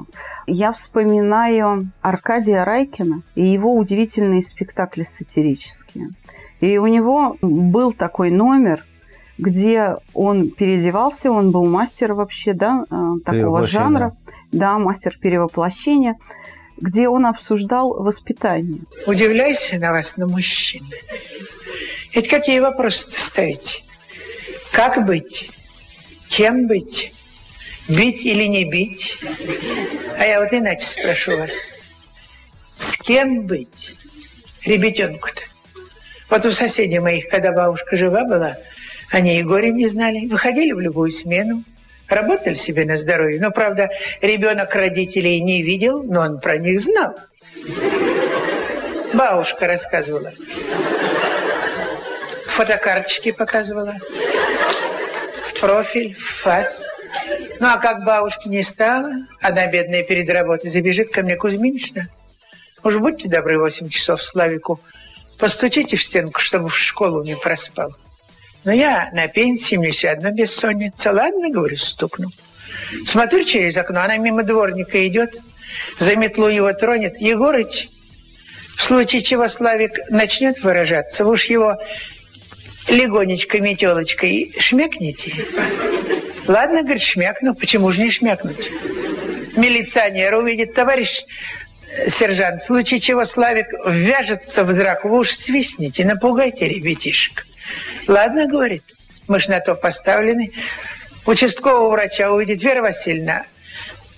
[0.47, 6.09] Я вспоминаю Аркадия Райкина и его удивительные спектакли сатирические.
[6.59, 8.85] И у него был такой номер,
[9.37, 12.95] где он переодевался, он был мастер вообще, да, э,
[13.25, 14.17] такого жанра,
[14.51, 16.17] да, мастер перевоплощения,
[16.77, 18.81] где он обсуждал воспитание.
[19.05, 20.85] Удивляйся на вас, на мужчин.
[22.13, 23.83] Ведь какие вопросы ставите?
[24.71, 25.51] Как быть?
[26.27, 27.13] Кем быть?
[27.87, 29.17] Бить или не бить?
[30.17, 31.53] А я вот иначе спрошу вас.
[33.03, 33.95] Кем быть?
[34.65, 35.41] Ребятенку-то.
[36.29, 38.57] Вот у соседей моих, когда бабушка жива была,
[39.11, 40.27] они и горе не знали.
[40.27, 41.63] Выходили в любую смену,
[42.07, 43.41] работали себе на здоровье.
[43.41, 43.89] Но, правда,
[44.21, 47.15] ребенок родителей не видел, но он про них знал.
[49.13, 50.31] Бабушка рассказывала.
[52.47, 53.95] Фотокарточки показывала.
[55.43, 56.95] В профиль, в фас.
[57.59, 59.11] Ну, а как бабушки не стало,
[59.41, 62.07] она, бедная, перед работой забежит ко мне Кузьминична.
[62.83, 64.79] Уж будьте добры, 8 часов Славику.
[65.39, 67.95] Постучите в стенку, чтобы в школу не проспал.
[68.65, 71.13] Но я на пенсии, мне все одно бессонница.
[71.13, 72.29] Ладно, говорю, стукну.
[73.05, 75.37] Смотрю через окно, она мимо дворника идет,
[75.97, 77.19] за метлу его тронет.
[77.21, 77.87] Егорыч,
[78.75, 81.77] в случае чего Славик начнет выражаться, вы уж его
[82.89, 85.33] легонечко метелочкой шмякните.
[86.47, 87.55] Ладно, говорит, шмякну.
[87.55, 88.71] Почему же не шмякнуть?
[89.55, 91.23] Милиционер увидит, товарищ
[92.09, 97.45] сержант, в случае чего Славик ввяжется в драку, вы уж свистните, напугайте ребятишек.
[98.07, 98.83] Ладно, говорит,
[99.27, 100.51] мы ж на то поставлены.
[101.25, 103.43] Участкового врача увидит Вера Васильевна.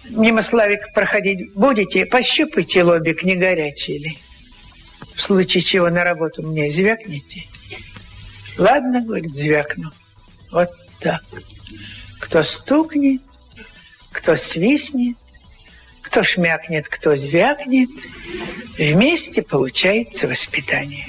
[0.10, 4.18] Мимо Славик проходить будете, пощупайте лобик, не горячий ли.
[5.16, 7.44] В случае чего на работу мне звякните.
[8.58, 9.92] Ладно, говорит, звякну.
[10.52, 11.22] Вот так.
[12.20, 13.22] Кто стукнет,
[14.12, 15.18] кто свистнет,
[16.12, 17.90] кто шмякнет, кто звякнет,
[18.78, 21.06] вместе получается воспитание.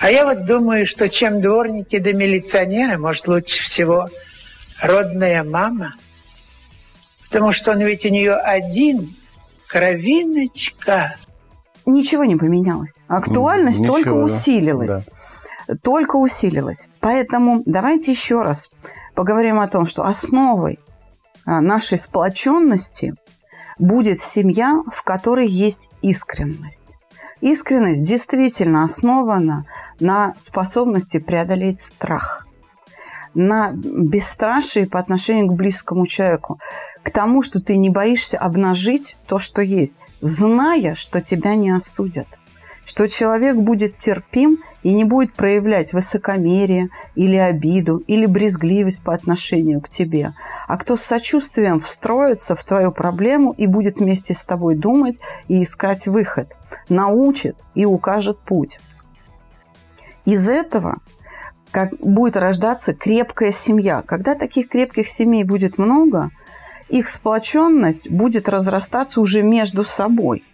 [0.00, 4.10] А я вот думаю, что чем дворники до да милиционера, может, лучше всего
[4.82, 5.94] родная мама.
[7.28, 9.14] Потому что он ведь у нее один,
[9.68, 11.14] кровиночка.
[11.86, 13.04] Ничего не поменялось.
[13.06, 15.06] Актуальность Ничего, только усилилась.
[15.68, 15.76] Да.
[15.84, 16.88] Только усилилась.
[16.98, 18.70] Поэтому давайте еще раз
[19.14, 20.80] поговорим о том, что основой
[21.44, 23.14] а, нашей сплоченности
[23.78, 26.96] будет семья, в которой есть искренность.
[27.40, 29.66] Искренность действительно основана
[30.00, 32.46] на способности преодолеть страх,
[33.34, 36.58] на бесстрашие по отношению к близкому человеку,
[37.02, 42.28] к тому, что ты не боишься обнажить то, что есть, зная, что тебя не осудят–
[42.84, 49.80] что человек будет терпим и не будет проявлять высокомерие или обиду или брезгливость по отношению
[49.80, 50.34] к тебе,
[50.68, 55.62] а кто с сочувствием встроится в твою проблему и будет вместе с тобой думать и
[55.62, 56.56] искать выход,
[56.88, 58.80] научит и укажет путь.
[60.24, 60.98] Из этого
[61.70, 64.02] как будет рождаться крепкая семья.
[64.02, 66.30] Когда таких крепких семей будет много,
[66.88, 70.44] их сплоченность будет разрастаться уже между собой–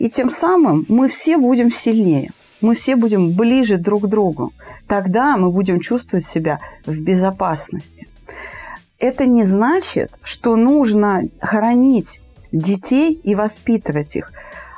[0.00, 2.32] и тем самым мы все будем сильнее,
[2.62, 4.52] мы все будем ближе друг к другу.
[4.88, 8.08] Тогда мы будем чувствовать себя в безопасности.
[8.98, 14.32] Это не значит, что нужно хоронить детей и воспитывать их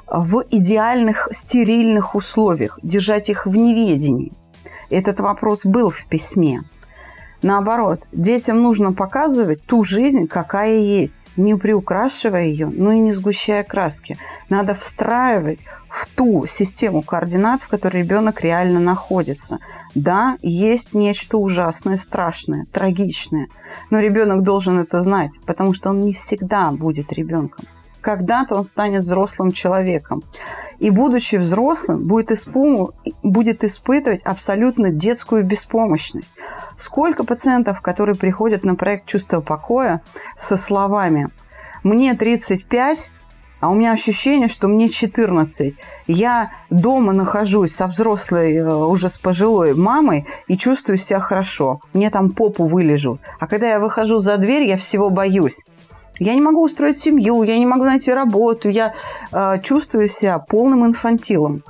[0.08, 4.32] в идеальных стерильных условиях, держать их в неведении.
[4.90, 6.64] Этот вопрос был в письме.
[7.42, 13.64] Наоборот, детям нужно показывать ту жизнь, какая есть, не приукрашивая ее, но и не сгущая
[13.64, 14.16] краски.
[14.48, 19.58] Надо встраивать в ту систему координат, в которой ребенок реально находится.
[19.96, 23.48] Да, есть нечто ужасное, страшное, трагичное,
[23.90, 27.64] но ребенок должен это знать, потому что он не всегда будет ребенком
[28.02, 30.22] когда-то он станет взрослым человеком.
[30.78, 32.92] И, будучи взрослым, будет, испу...
[33.22, 36.34] будет испытывать абсолютно детскую беспомощность.
[36.76, 40.02] Сколько пациентов, которые приходят на проект «Чувство покоя»
[40.36, 41.28] со словами
[41.84, 43.10] «Мне 35,
[43.62, 45.76] а у меня ощущение, что мне 14.
[46.08, 51.80] Я дома нахожусь со взрослой, э, уже с пожилой мамой и чувствую себя хорошо.
[51.92, 53.20] Мне там попу вылежу.
[53.38, 55.64] А когда я выхожу за дверь, я всего боюсь.
[56.22, 58.94] Я не могу устроить семью, я не могу найти работу, я
[59.32, 61.64] э, чувствую себя полным инфантилом.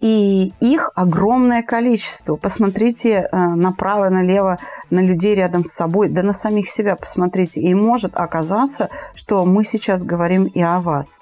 [0.00, 2.36] И их огромное количество.
[2.36, 4.58] Посмотрите э, направо, налево
[4.90, 7.60] на людей рядом с собой, да на самих себя посмотрите.
[7.60, 11.16] И может оказаться, что мы сейчас говорим и о вас.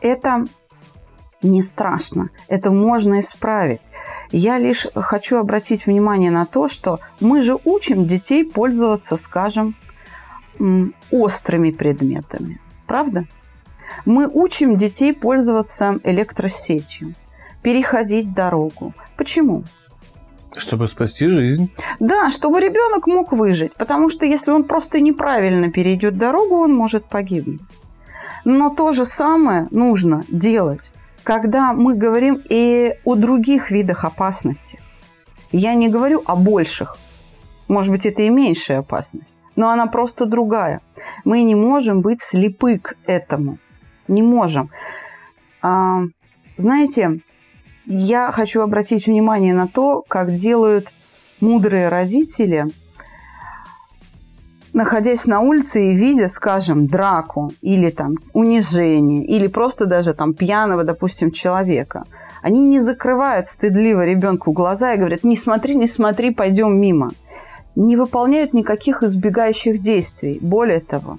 [0.00, 0.46] Это
[1.42, 2.30] не страшно.
[2.48, 3.90] Это можно исправить.
[4.30, 9.76] Я лишь хочу обратить внимание на то, что мы же учим детей пользоваться, скажем,
[11.10, 12.60] острыми предметами.
[12.86, 13.24] Правда?
[14.04, 17.14] Мы учим детей пользоваться электросетью,
[17.62, 18.94] переходить дорогу.
[19.16, 19.64] Почему?
[20.56, 21.70] Чтобы спасти жизнь.
[22.00, 23.74] Да, чтобы ребенок мог выжить.
[23.74, 27.60] Потому что если он просто неправильно перейдет дорогу, он может погибнуть.
[28.44, 30.90] Но то же самое нужно делать,
[31.24, 34.78] когда мы говорим и о других видах опасности.
[35.52, 36.96] Я не говорю о больших.
[37.68, 40.80] Может быть, это и меньшая опасность но она просто другая.
[41.24, 43.58] Мы не можем быть слепы к этому.
[44.06, 44.70] Не можем.
[45.62, 46.02] А,
[46.56, 47.20] Знаете,
[47.86, 50.92] я хочу обратить внимание на то, как делают
[51.40, 52.66] мудрые родители,
[54.72, 60.84] находясь на улице и видя, скажем, драку или там унижение, или просто даже там пьяного,
[60.84, 62.04] допустим, человека.
[62.42, 67.10] Они не закрывают стыдливо ребенку глаза и говорят, не смотри, не смотри, пойдем мимо.
[67.76, 70.38] Не выполняют никаких избегающих действий.
[70.40, 71.18] Более того,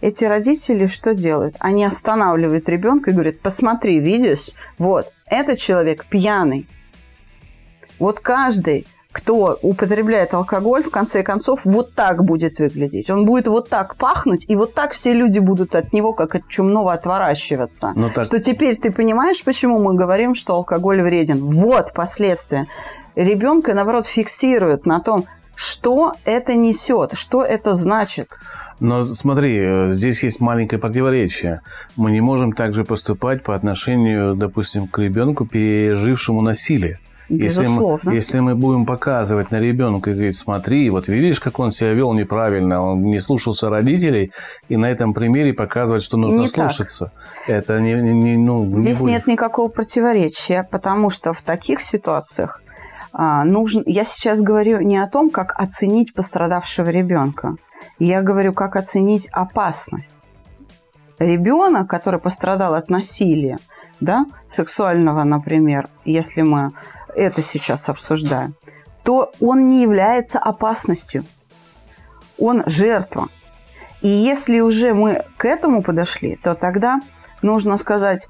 [0.00, 1.56] эти родители что делают?
[1.58, 6.66] Они останавливают ребенка и говорят, посмотри, видишь, вот, этот человек пьяный.
[7.98, 13.10] Вот каждый, кто употребляет алкоголь, в конце концов, вот так будет выглядеть.
[13.10, 16.46] Он будет вот так пахнуть, и вот так все люди будут от него, как от
[16.48, 17.92] чумного, отворачиваться.
[17.96, 18.24] Ну, так...
[18.24, 21.44] Что теперь ты понимаешь, почему мы говорим, что алкоголь вреден?
[21.44, 22.68] Вот последствия.
[23.16, 25.26] Ребенка, наоборот, фиксируют на том,
[25.58, 28.38] что это несет, что это значит.
[28.78, 31.62] Но смотри, э, здесь есть маленькое противоречие.
[31.96, 37.00] Мы не можем также поступать по отношению, допустим, к ребенку, пережившему насилие.
[37.28, 41.72] Если мы, если мы будем показывать на ребенка и говорить, смотри, вот видишь, как он
[41.72, 44.30] себя вел неправильно, он не слушался родителей,
[44.68, 47.10] и на этом примере показывать, что нужно не слушаться.
[47.46, 47.56] Так.
[47.56, 52.62] Это не, не, ну, Здесь не нет никакого противоречия, потому что в таких ситуациях
[53.12, 53.82] а, нужен...
[53.86, 57.56] Я сейчас говорю не о том, как оценить пострадавшего ребенка.
[57.98, 60.24] Я говорю, как оценить опасность.
[61.18, 63.58] Ребенок, который пострадал от насилия,
[64.00, 66.72] да, сексуального, например, если мы
[67.16, 68.54] это сейчас обсуждаем,
[69.02, 71.24] то он не является опасностью.
[72.38, 73.28] Он жертва.
[74.00, 77.00] И если уже мы к этому подошли, то тогда
[77.42, 78.28] нужно сказать,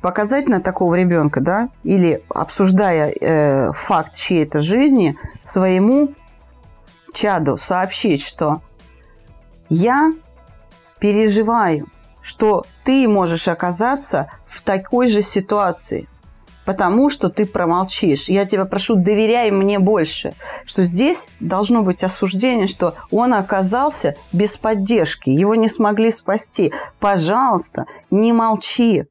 [0.00, 6.14] показать на такого ребенка, да, или обсуждая э, факт чьей-то жизни, своему
[7.12, 8.60] чаду сообщить, что
[9.68, 10.12] я
[11.00, 11.86] переживаю,
[12.22, 16.08] что ты можешь оказаться в такой же ситуации–
[16.70, 18.28] потому что ты промолчишь.
[18.28, 20.34] Я тебя прошу, доверяй мне больше.
[20.64, 26.72] Что здесь должно быть осуждение, что он оказался без поддержки, его не смогли спасти.
[27.00, 29.04] Пожалуйста, не молчи.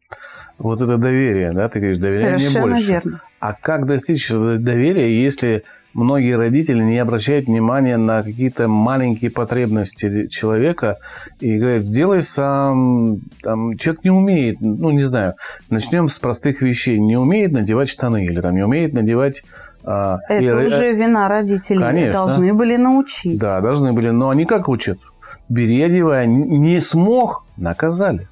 [0.60, 2.92] Вот это доверие, да, ты говоришь, доверяй Совершенно мне больше.
[2.92, 3.22] верно.
[3.40, 10.98] А как достичь доверия, если многие родители не обращают внимания на какие-то маленькие потребности человека
[11.40, 15.36] и говорят, сделай сам, там, человек не умеет, ну, не знаю,
[15.70, 19.44] начнем с простых вещей, не умеет надевать штаны или там не умеет надевать
[19.84, 21.80] а, это и, уже вина родителей.
[21.80, 22.12] Конечно.
[22.12, 23.40] Должны были научить.
[23.40, 24.10] Да, должны были.
[24.10, 25.00] Но они как учат?
[25.48, 26.28] Бери, одевай.
[26.28, 28.28] Не смог, наказали.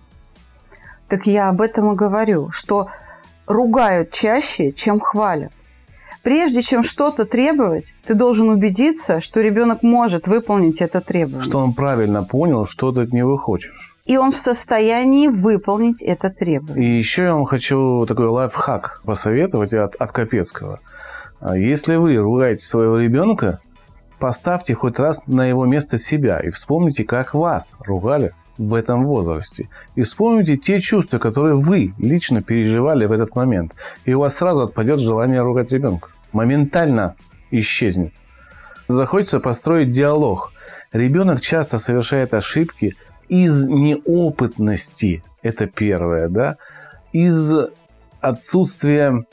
[1.10, 2.90] Так я об этом и говорю, что
[3.46, 5.52] ругают чаще, чем хвалят.
[6.22, 11.42] Прежде чем что-то требовать, ты должен убедиться, что ребенок может выполнить это требование.
[11.42, 13.96] Что он правильно понял, что ты от него хочешь.
[14.06, 16.96] И он в состоянии выполнить это требование.
[16.96, 20.80] И еще я вам хочу такой лайфхак посоветовать от, от Капецкого.
[21.40, 23.60] А если вы ругаете своего ребенка,
[24.20, 29.70] поставьте хоть раз на его место себя и вспомните, как вас ругали в этом возрасте.
[29.96, 33.74] И вспомните те чувства, которые вы лично переживали в этот момент.
[34.06, 37.16] И у вас сразу отпадет желание ругать ребенка моментально
[37.52, 38.14] исчезнет.
[38.88, 40.54] Захочется построить диалог.
[40.94, 42.96] Ребенок часто совершает ошибки
[43.28, 46.58] из неопытности, это первое, да,
[47.12, 47.54] из
[48.22, 49.26] отсутствия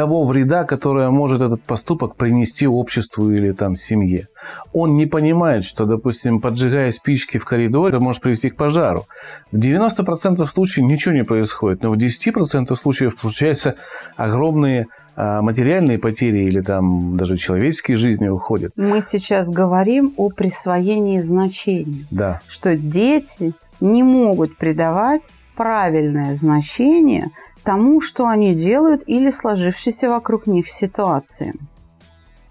[0.00, 4.28] того вреда, которое может этот поступок принести обществу или там семье.
[4.72, 9.04] Он не понимает, что, допустим, поджигая спички в коридоре, это может привести к пожару.
[9.52, 13.74] В 90% случаев ничего не происходит, но в 10% случаев получаются
[14.16, 14.86] огромные
[15.16, 18.72] а, материальные потери или там даже человеческие жизни уходят.
[18.76, 22.06] Мы сейчас говорим о присвоении значения.
[22.10, 22.40] Да.
[22.46, 27.28] Что дети не могут придавать правильное значение–
[27.64, 31.54] тому, что они делают или сложившейся вокруг них ситуации.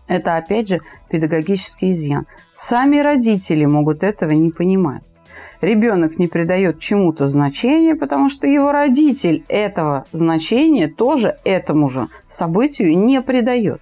[0.07, 2.26] Это, опять же, педагогический изъян.
[2.51, 5.03] Сами родители могут этого не понимать.
[5.62, 12.97] Ребенок не придает чему-то значения, потому что его родитель этого значения тоже этому же событию
[12.97, 13.82] не придает.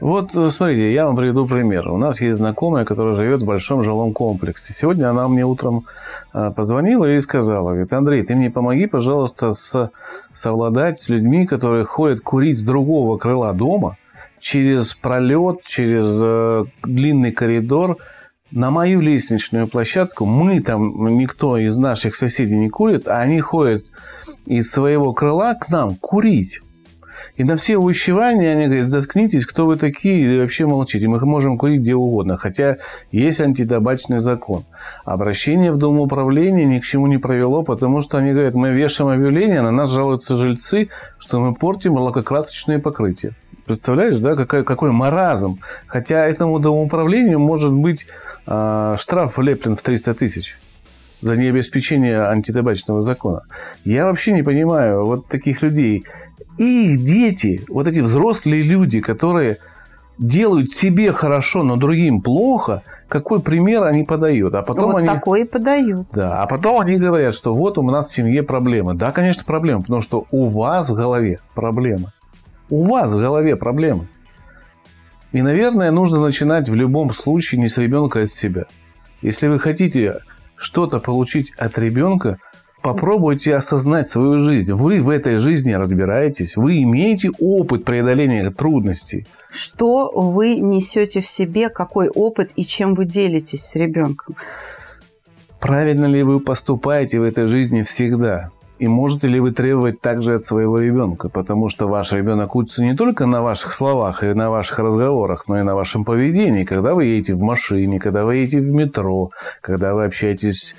[0.00, 1.88] Вот, э, смотрите, я вам приведу пример.
[1.88, 4.72] У нас есть знакомая, которая живет в большом жилом комплексе.
[4.72, 5.84] Сегодня она мне утром
[6.32, 9.90] э, позвонила и сказала, говорит, Андрей, ты мне помоги, пожалуйста, с,
[10.32, 13.96] совладать с людьми, которые ходят курить с другого крыла дома,
[14.40, 17.98] через пролет, через э, длинный коридор,
[18.50, 20.24] на мою лестничную площадку.
[20.24, 23.84] Мы там, никто из наших соседей не курит, а они ходят
[24.46, 26.60] из своего крыла к нам курить.
[27.38, 31.06] И на все увещевания они говорят, заткнитесь, кто вы такие, и вообще молчите.
[31.06, 32.36] Мы можем курить где угодно.
[32.36, 32.78] Хотя
[33.12, 34.64] есть антитабачный закон.
[35.04, 39.10] Обращение в Дом управления ни к чему не провело, потому что они говорят, мы вешаем
[39.10, 43.34] объявление, на нас жалуются жильцы, что мы портим лакокрасочные покрытия.
[43.66, 45.60] Представляешь, да, какой, какой маразм.
[45.86, 48.08] Хотя этому домоуправлению может быть
[48.48, 50.58] э, штраф влеплен в 300 тысяч
[51.20, 53.42] за необеспечение антитабачного закона.
[53.84, 56.04] Я вообще не понимаю вот таких людей.
[56.58, 59.58] Их дети, вот эти взрослые люди, которые
[60.18, 64.54] делают себе хорошо, но другим плохо, какой пример они подают.
[64.54, 65.06] А потом вот они...
[65.06, 66.08] такой и подают.
[66.12, 68.94] Да, а потом они говорят, что вот у нас в семье проблемы.
[68.94, 72.12] Да, конечно, проблемы, потому что у вас в голове проблемы.
[72.68, 74.08] У вас в голове проблемы.
[75.32, 78.64] И, наверное, нужно начинать в любом случае не с ребенка, а с себя.
[79.22, 80.20] Если вы хотите
[80.56, 82.38] что-то получить от ребенка,
[82.92, 84.72] попробуйте осознать свою жизнь.
[84.72, 89.26] Вы в этой жизни разбираетесь, вы имеете опыт преодоления трудностей.
[89.50, 94.36] Что вы несете в себе, какой опыт и чем вы делитесь с ребенком?
[95.60, 98.52] Правильно ли вы поступаете в этой жизни всегда?
[98.78, 101.28] И можете ли вы требовать также от своего ребенка?
[101.28, 105.58] Потому что ваш ребенок учится не только на ваших словах и на ваших разговорах, но
[105.58, 106.64] и на вашем поведении.
[106.64, 109.30] Когда вы едете в машине, когда вы едете в метро,
[109.60, 110.76] когда вы общаетесь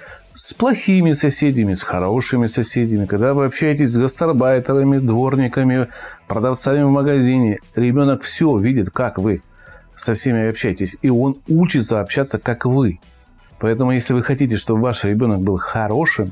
[0.49, 5.89] с плохими соседями, с хорошими соседями, когда вы общаетесь с гастарбайтерами, дворниками,
[6.27, 7.59] продавцами в магазине.
[7.75, 9.43] Ребенок все видит, как вы
[9.95, 12.99] со всеми общаетесь, и он учится общаться, как вы.
[13.59, 16.31] Поэтому, если вы хотите, чтобы ваш ребенок был хорошим,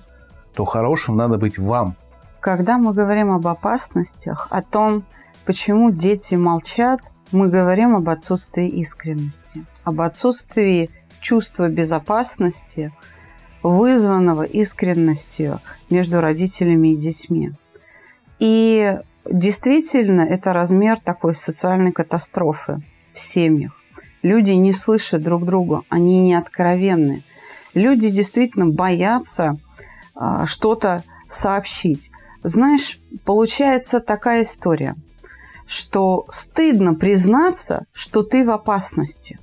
[0.55, 1.95] то хорошим надо быть вам.
[2.39, 5.03] Когда мы говорим об опасностях, о том,
[5.45, 7.01] почему дети молчат,
[7.31, 10.89] мы говорим об отсутствии искренности, об отсутствии
[11.21, 12.91] чувства безопасности,
[13.63, 17.51] вызванного искренностью между родителями и детьми.
[18.39, 22.81] И действительно, это размер такой социальной катастрофы
[23.13, 23.73] в семьях.
[24.21, 27.23] Люди не слышат друг друга, они не откровенны.
[27.73, 29.55] Люди действительно боятся
[30.15, 32.11] а, что-то сообщить.
[32.43, 34.95] Знаешь, получается такая история,
[35.65, 39.39] что стыдно признаться, что ты в опасности.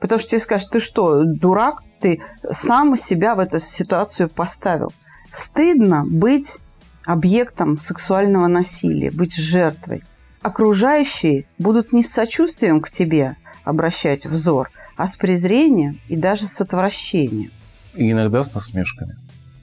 [0.00, 1.82] Потому что тебе скажут, ты что, дурак?
[2.00, 4.92] Ты сам себя в эту ситуацию поставил.
[5.30, 6.58] Стыдно быть
[7.04, 10.04] объектом сексуального насилия, быть жертвой.
[10.42, 16.60] Окружающие будут не с сочувствием к тебе обращать взор, а с презрением и даже с
[16.60, 17.50] отвращением.
[17.94, 19.16] И иногда с насмешками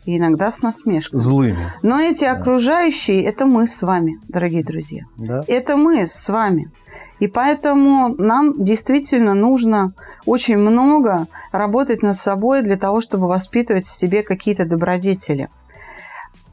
[0.05, 1.19] и иногда с насмешкой.
[1.19, 1.73] Злыми.
[1.81, 5.03] Но эти окружающие– это мы с вами, дорогие друзья.
[5.17, 5.43] Да.
[5.47, 6.71] Это мы с вами.
[7.19, 9.93] И поэтому нам действительно нужно
[10.25, 15.49] очень много работать над собой для того, чтобы воспитывать в себе какие-то добродетели.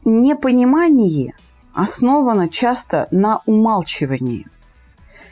[0.05, 1.33] Непонимание
[1.73, 4.47] основано часто на умалчивании.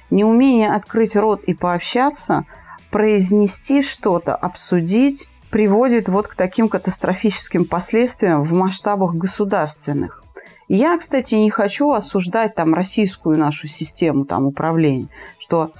[0.09, 2.45] Неумение открыть рот и пообщаться,
[2.89, 10.23] произнести что-то, обсудить, приводит вот к таким катастрофическим последствиям в масштабах государственных.
[10.67, 15.73] Я, кстати, не хочу осуждать там российскую нашу систему там, управления, что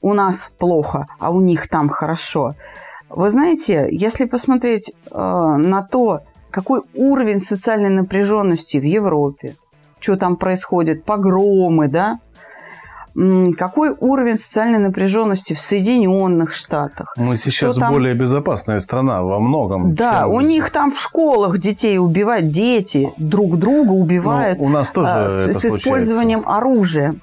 [0.00, 2.54] у нас плохо, а у них там хорошо.
[3.08, 6.20] Вы знаете, если посмотреть э, на то,
[6.50, 9.56] какой уровень социальной напряженности в Европе,
[10.00, 12.18] что там происходит, погромы, да,
[13.56, 17.14] какой уровень социальной напряженности в Соединенных Штатах.
[17.16, 17.92] Мы сейчас там...
[17.92, 19.94] более безопасная страна во многом.
[19.94, 20.32] Да, чем...
[20.32, 24.58] у них там в школах детей убивают, дети друг друга убивают.
[24.58, 27.16] Ну, у нас тоже а, с, с использованием оружия.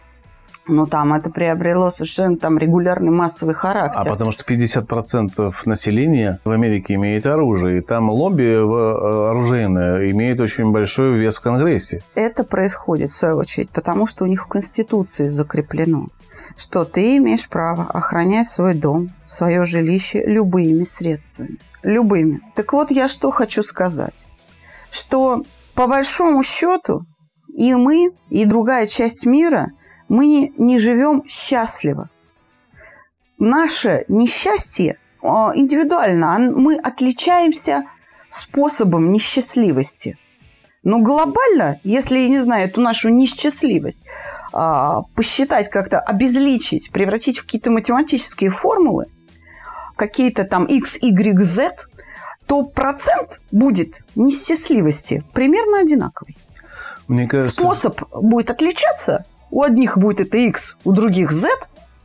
[0.67, 4.01] Но там это приобрело совершенно там регулярный массовый характер.
[4.05, 10.39] А потому что 50% населения в Америке имеет оружие, и там лобби э, оружейное имеет
[10.39, 12.01] очень большой вес в Конгрессе.
[12.15, 16.07] Это происходит, в свою очередь, потому что у них в Конституции закреплено,
[16.55, 21.57] что ты имеешь право охранять свой дом, свое жилище любыми средствами.
[21.81, 22.39] Любыми.
[22.55, 24.13] Так вот, я что хочу сказать.
[24.89, 25.43] Что
[25.75, 27.01] по большому счету
[27.53, 29.67] и мы, и другая часть мира–
[30.13, 32.09] мы не, не живем счастливо.
[33.39, 37.83] Наше несчастье а, индивидуально, мы отличаемся
[38.29, 40.17] способом несчастливости.
[40.83, 44.05] Но глобально, если, я не знаю, эту нашу несчастливость
[44.51, 49.07] а, посчитать как-то, обезличить, превратить в какие-то математические формулы,
[49.95, 51.71] какие-то там x, y, z,
[52.45, 56.37] то процент будет несчастливости примерно одинаковый.
[57.07, 57.53] Мне кажется...
[57.53, 61.47] Способ будет отличаться, у одних будет это X, у других Z,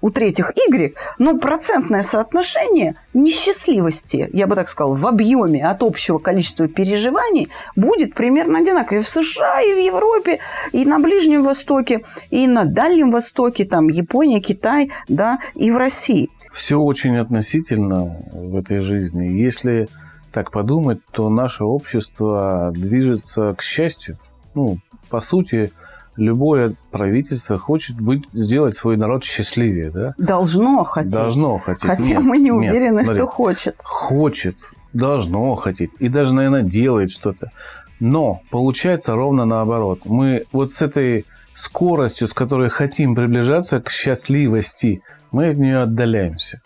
[0.00, 6.18] у третьих Y, но процентное соотношение несчастливости, я бы так сказала, в объеме от общего
[6.18, 8.98] количества переживаний будет примерно одинаково.
[8.98, 10.40] И в США, и в Европе,
[10.72, 16.28] и на Ближнем Востоке, и на Дальнем Востоке, там Япония, Китай, да, и в России.
[16.52, 19.24] Все очень относительно в этой жизни.
[19.24, 19.88] Если
[20.32, 24.18] так подумать, то наше общество движется к счастью.
[24.54, 24.78] Ну,
[25.08, 25.72] по сути,
[26.18, 30.14] любое правительство хочет быть, сделать свой народ счастливее, да?
[30.18, 31.14] Должно хотеть.
[31.14, 31.88] Должно хотеть.
[31.88, 33.18] Хотя Нет, мы не нет, уверены, смотри.
[33.18, 33.76] что хочет.
[33.82, 34.56] Хочет,
[34.92, 35.90] должно хотеть.
[35.98, 37.52] И даже, наверное, делает что-то.
[38.00, 40.00] Но получается ровно наоборот.
[40.04, 41.24] Мы вот с этой
[41.56, 45.00] скоростью, с которой хотим приближаться к счастливости,
[45.32, 46.60] мы от нее отдаляемся.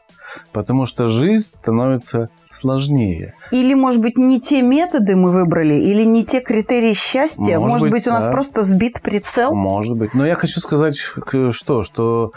[0.52, 3.34] Потому что жизнь становится сложнее.
[3.50, 7.58] Или, может быть, не те методы мы выбрали, или не те критерии счастья.
[7.58, 8.30] Может Может, быть, быть, у нас да.
[8.30, 9.54] просто сбит прицел.
[9.54, 10.14] Может быть.
[10.14, 12.32] Но я хочу сказать, что, что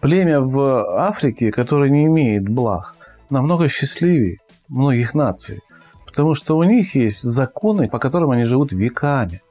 [0.00, 2.94] племя в Африке, которое не имеет благ,
[3.30, 4.38] намного счастливее
[4.68, 5.60] многих наций.
[6.06, 9.42] Потому что у них есть законы, по которым они живут веками.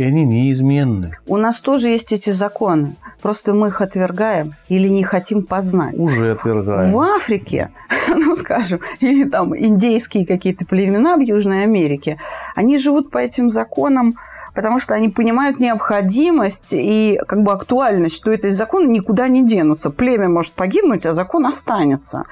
[0.00, 1.12] И они неизменны.
[1.26, 2.96] У нас тоже есть эти законы.
[3.20, 5.94] Просто мы их отвергаем или не хотим познать.
[5.98, 6.90] Уже отвергаем.
[6.90, 7.68] В Африке,
[8.08, 12.16] ну скажем, или там индейские какие-то племена в Южной Америке,
[12.54, 14.16] они живут по этим законам,
[14.54, 19.90] потому что они понимают необходимость и как бы актуальность, что эти законы никуда не денутся.
[19.90, 22.24] Племя может погибнуть, а закон останется.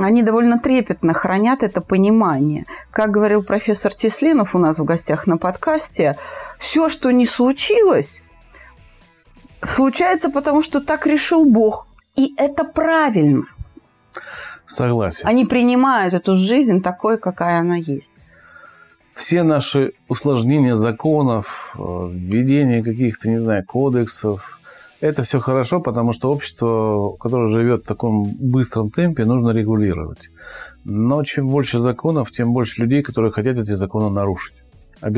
[0.00, 2.66] Они довольно трепетно хранят это понимание.
[2.90, 6.16] Как говорил профессор Теслинов у нас в гостях на подкасте,
[6.58, 8.22] все, что не случилось,
[9.60, 11.86] случается потому, что так решил Бог.
[12.16, 13.44] И это правильно.
[14.66, 15.26] Согласен.
[15.26, 18.12] Они принимают эту жизнь такой, какая она есть.
[19.14, 21.78] Все наши усложнения законов, э,
[22.10, 24.58] введение каких-то, не знаю, кодексов,
[25.02, 30.30] это все хорошо, потому что общество, которое живет в таком быстром темпе, нужно регулировать.
[30.84, 34.54] Но чем больше законов, тем больше людей, которые хотят эти законы нарушить.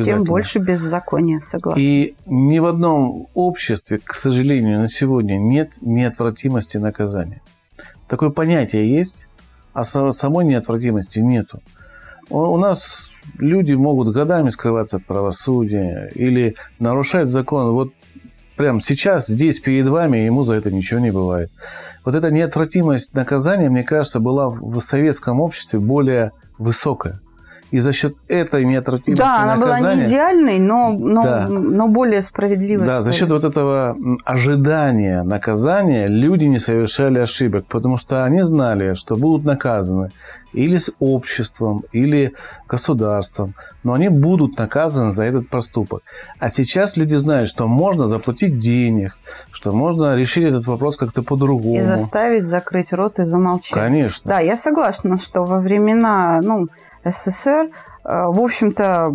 [0.03, 1.78] Тем больше беззакония, согласна.
[1.78, 7.43] И ни в одном обществе, к сожалению, на сегодня нет неотвратимости наказания.
[8.09, 9.26] Такое понятие есть,
[9.74, 11.59] а самой неотвратимости нету.
[12.30, 17.72] У у нас люди могут годами скрываться от правосудия или нарушать закон.
[17.72, 17.93] Вот
[18.57, 21.50] прямо сейчас, здесь, перед вами, ему за это ничего не бывает.
[22.05, 27.20] Вот эта неотвратимость наказания, мне кажется, была в советском обществе более высокая.
[27.70, 31.46] И за счет этой неотвратимости да, она была не наказания- идеальной, но, но, Да.
[31.48, 32.86] но более справедливой.
[32.86, 38.94] Да, за счет вот этого ожидания наказания люди не совершали ошибок, потому что они знали,
[38.94, 40.11] что будут наказаны
[40.55, 42.32] или с обществом, или
[42.68, 46.02] государством, но они будут наказаны за этот проступок.
[46.38, 49.16] А сейчас люди знают, что можно заплатить денег,
[49.52, 51.76] что можно решить этот вопрос как-то по-другому.
[51.76, 53.78] И заставить закрыть рот и замолчать.
[53.78, 54.30] Конечно.
[54.30, 56.66] Да, я согласна, что во времена ну,
[57.05, 57.68] СССР, э,
[58.05, 59.11] в общем-то,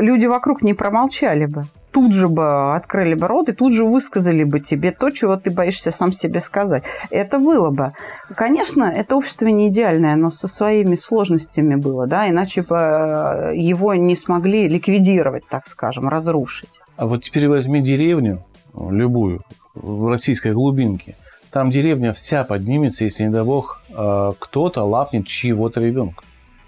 [0.00, 1.66] люди вокруг не промолчали бы.
[1.98, 5.50] Тут же бы открыли бы рот и тут же высказали бы тебе то, чего ты
[5.50, 6.84] боишься сам себе сказать.
[7.10, 7.92] Это было бы.
[8.36, 13.94] Конечно, это общество не идеальное, но со своими сложностями было, да, иначе бы э, его
[13.94, 16.78] не смогли ликвидировать, так скажем, разрушить.
[16.96, 18.44] А вот теперь возьми деревню,
[18.76, 19.42] любую,
[19.74, 21.16] в российской глубинке.
[21.50, 26.22] Там деревня вся поднимется, если, не дай бог, э, кто-то лапнет чьего-то ребенка.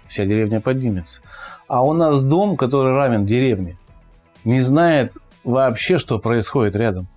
[0.09, 1.21] Вся деревня поднимется.
[1.69, 3.77] А у нас дом, который равен деревне,
[4.43, 5.13] не знает
[5.43, 7.07] вообще, что происходит рядом.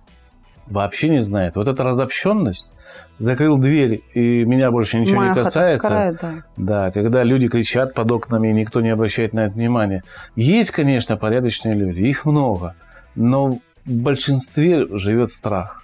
[0.67, 1.55] Вообще не знает.
[1.55, 2.73] Вот эта разобщенность,
[3.19, 5.87] закрыл дверь, и меня больше ничего Моя не касается.
[5.87, 6.43] сгорает, да.
[6.57, 10.03] Да, когда люди кричат под окнами, и никто не обращает на это внимания.
[10.35, 12.75] Есть, конечно, порядочные люди, их много,
[13.13, 15.83] но в большинстве живет страх.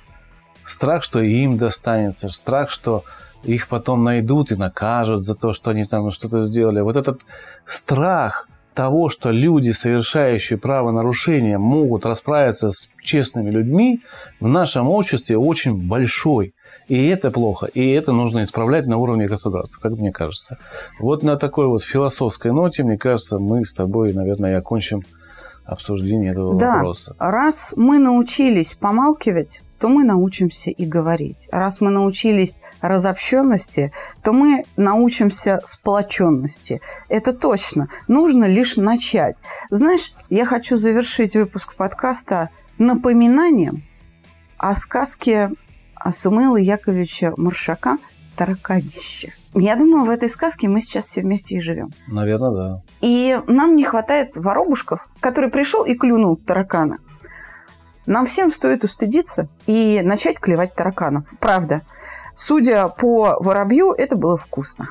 [0.66, 3.04] Страх, что им достанется, страх, что
[3.44, 6.82] их потом найдут и накажут за то, что они там что-то сделали.
[6.82, 7.22] Вот этот
[7.66, 14.02] страх того, что люди, совершающие правонарушения, могут расправиться с честными людьми,
[14.40, 16.54] в нашем обществе очень большой.
[16.88, 20.58] И это плохо, и это нужно исправлять на уровне государства, как мне кажется.
[21.00, 25.02] Вот на такой вот философской ноте, мне кажется, мы с тобой, наверное, и окончим
[25.66, 26.76] обсуждение этого Да.
[26.76, 27.16] вопроса.
[27.18, 31.50] Раз мы научились помалкивать, то мы научимся и говорить.
[31.52, 36.82] Раз мы научились разобщенности, то мы научимся сплоченности.
[37.10, 37.90] Это точно.
[38.08, 39.42] Нужно лишь начать.
[39.72, 43.84] Знаешь, я хочу завершить выпуск подкаста напоминанием
[44.58, 45.50] о сказке
[45.96, 47.98] Асумела Яковлевича Маршака
[48.38, 49.34] «Тараканище».
[49.56, 51.90] Я думаю, в этой сказке мы сейчас все вместе и живем.
[52.08, 52.82] Наверное, да.
[53.02, 57.00] И нам не хватает воробушков, который пришел и клюнул таракана.
[58.06, 61.34] Нам всем стоит устыдиться и начать клевать тараканов.
[61.40, 61.82] Правда.
[62.36, 64.90] Судя по воробью, это было вкусно.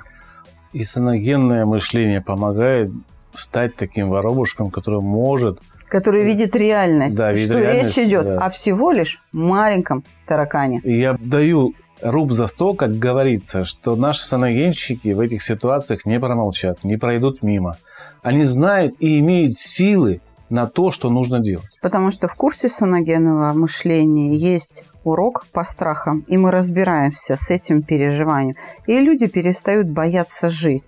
[0.73, 2.91] И саногенное мышление помогает
[3.35, 8.37] стать таким воробушком, который может который видит реальность, да, видит что реальность, речь идет да.
[8.37, 10.81] о всего лишь маленьком таракане.
[10.85, 16.21] И я даю руб за сто, как говорится, что наши саногенщики в этих ситуациях не
[16.21, 17.77] промолчат, не пройдут мимо.
[18.23, 21.69] Они знают и имеют силы на то, что нужно делать.
[21.81, 27.83] Потому что в курсе саногенного мышления есть урок по страхам, и мы разбираемся с этим
[27.83, 28.57] переживанием.
[28.87, 30.87] И люди перестают бояться жить.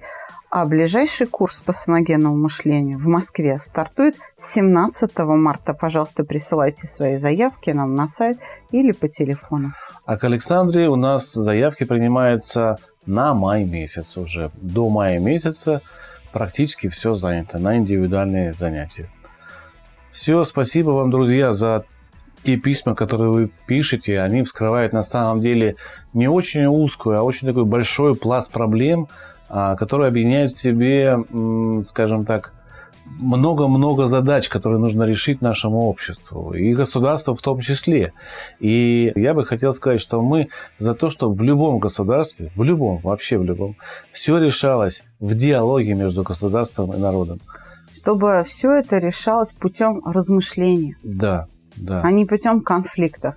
[0.50, 5.72] А ближайший курс по саногенному мышлению в Москве стартует 17 марта.
[5.72, 8.38] Пожалуйста, присылайте свои заявки нам на сайт
[8.70, 9.72] или по телефону.
[10.04, 14.50] А к Александре у нас заявки принимаются на май месяц уже.
[14.60, 15.80] До мая месяца
[16.32, 19.08] практически все занято на индивидуальные занятия.
[20.12, 21.86] Все, спасибо вам, друзья, за
[22.44, 24.20] те письма, которые вы пишете.
[24.20, 25.76] Они вскрывают на самом деле
[26.12, 29.08] не очень узкую, а очень такой большой пласт проблем,
[29.48, 31.18] а, который объединяет в себе,
[31.86, 32.52] скажем так,
[33.20, 38.12] много-много задач, которые нужно решить нашему обществу и государству в том числе.
[38.60, 40.48] И я бы хотел сказать, что мы
[40.78, 43.76] за то, что в любом государстве, в любом, вообще в любом,
[44.12, 47.40] все решалось в диалоге между государством и народом.
[47.94, 50.96] Чтобы все это решалось путем размышления.
[51.02, 52.00] Да, да.
[52.02, 53.36] а не путем конфликтов.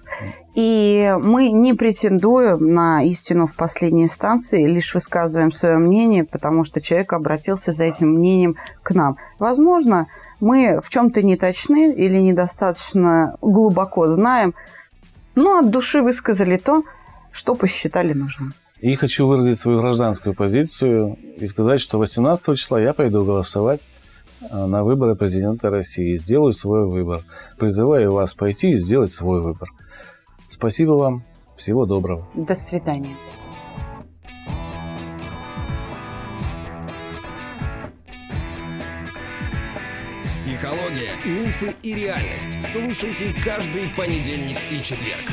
[0.54, 6.82] И мы не претендуем на истину в последней инстанции, лишь высказываем свое мнение, потому что
[6.82, 9.18] человек обратился за этим мнением к нам.
[9.40, 10.08] Возможно,
[10.40, 14.54] мы в чем-то не точны или недостаточно глубоко знаем,
[15.36, 16.84] но от души высказали то,
[17.32, 18.54] что посчитали нужным.
[18.80, 23.82] И хочу выразить свою гражданскую позицию и сказать, что 18 числа я пойду голосовать
[24.52, 26.18] на выборы президента России.
[26.18, 27.22] Сделаю свой выбор.
[27.58, 29.70] Призываю вас пойти и сделать свой выбор.
[30.52, 31.24] Спасибо вам.
[31.58, 32.28] Всего доброго.
[32.34, 33.16] До свидания.
[40.30, 42.62] Психология, мифы и реальность.
[42.72, 45.32] Слушайте каждый понедельник и четверг.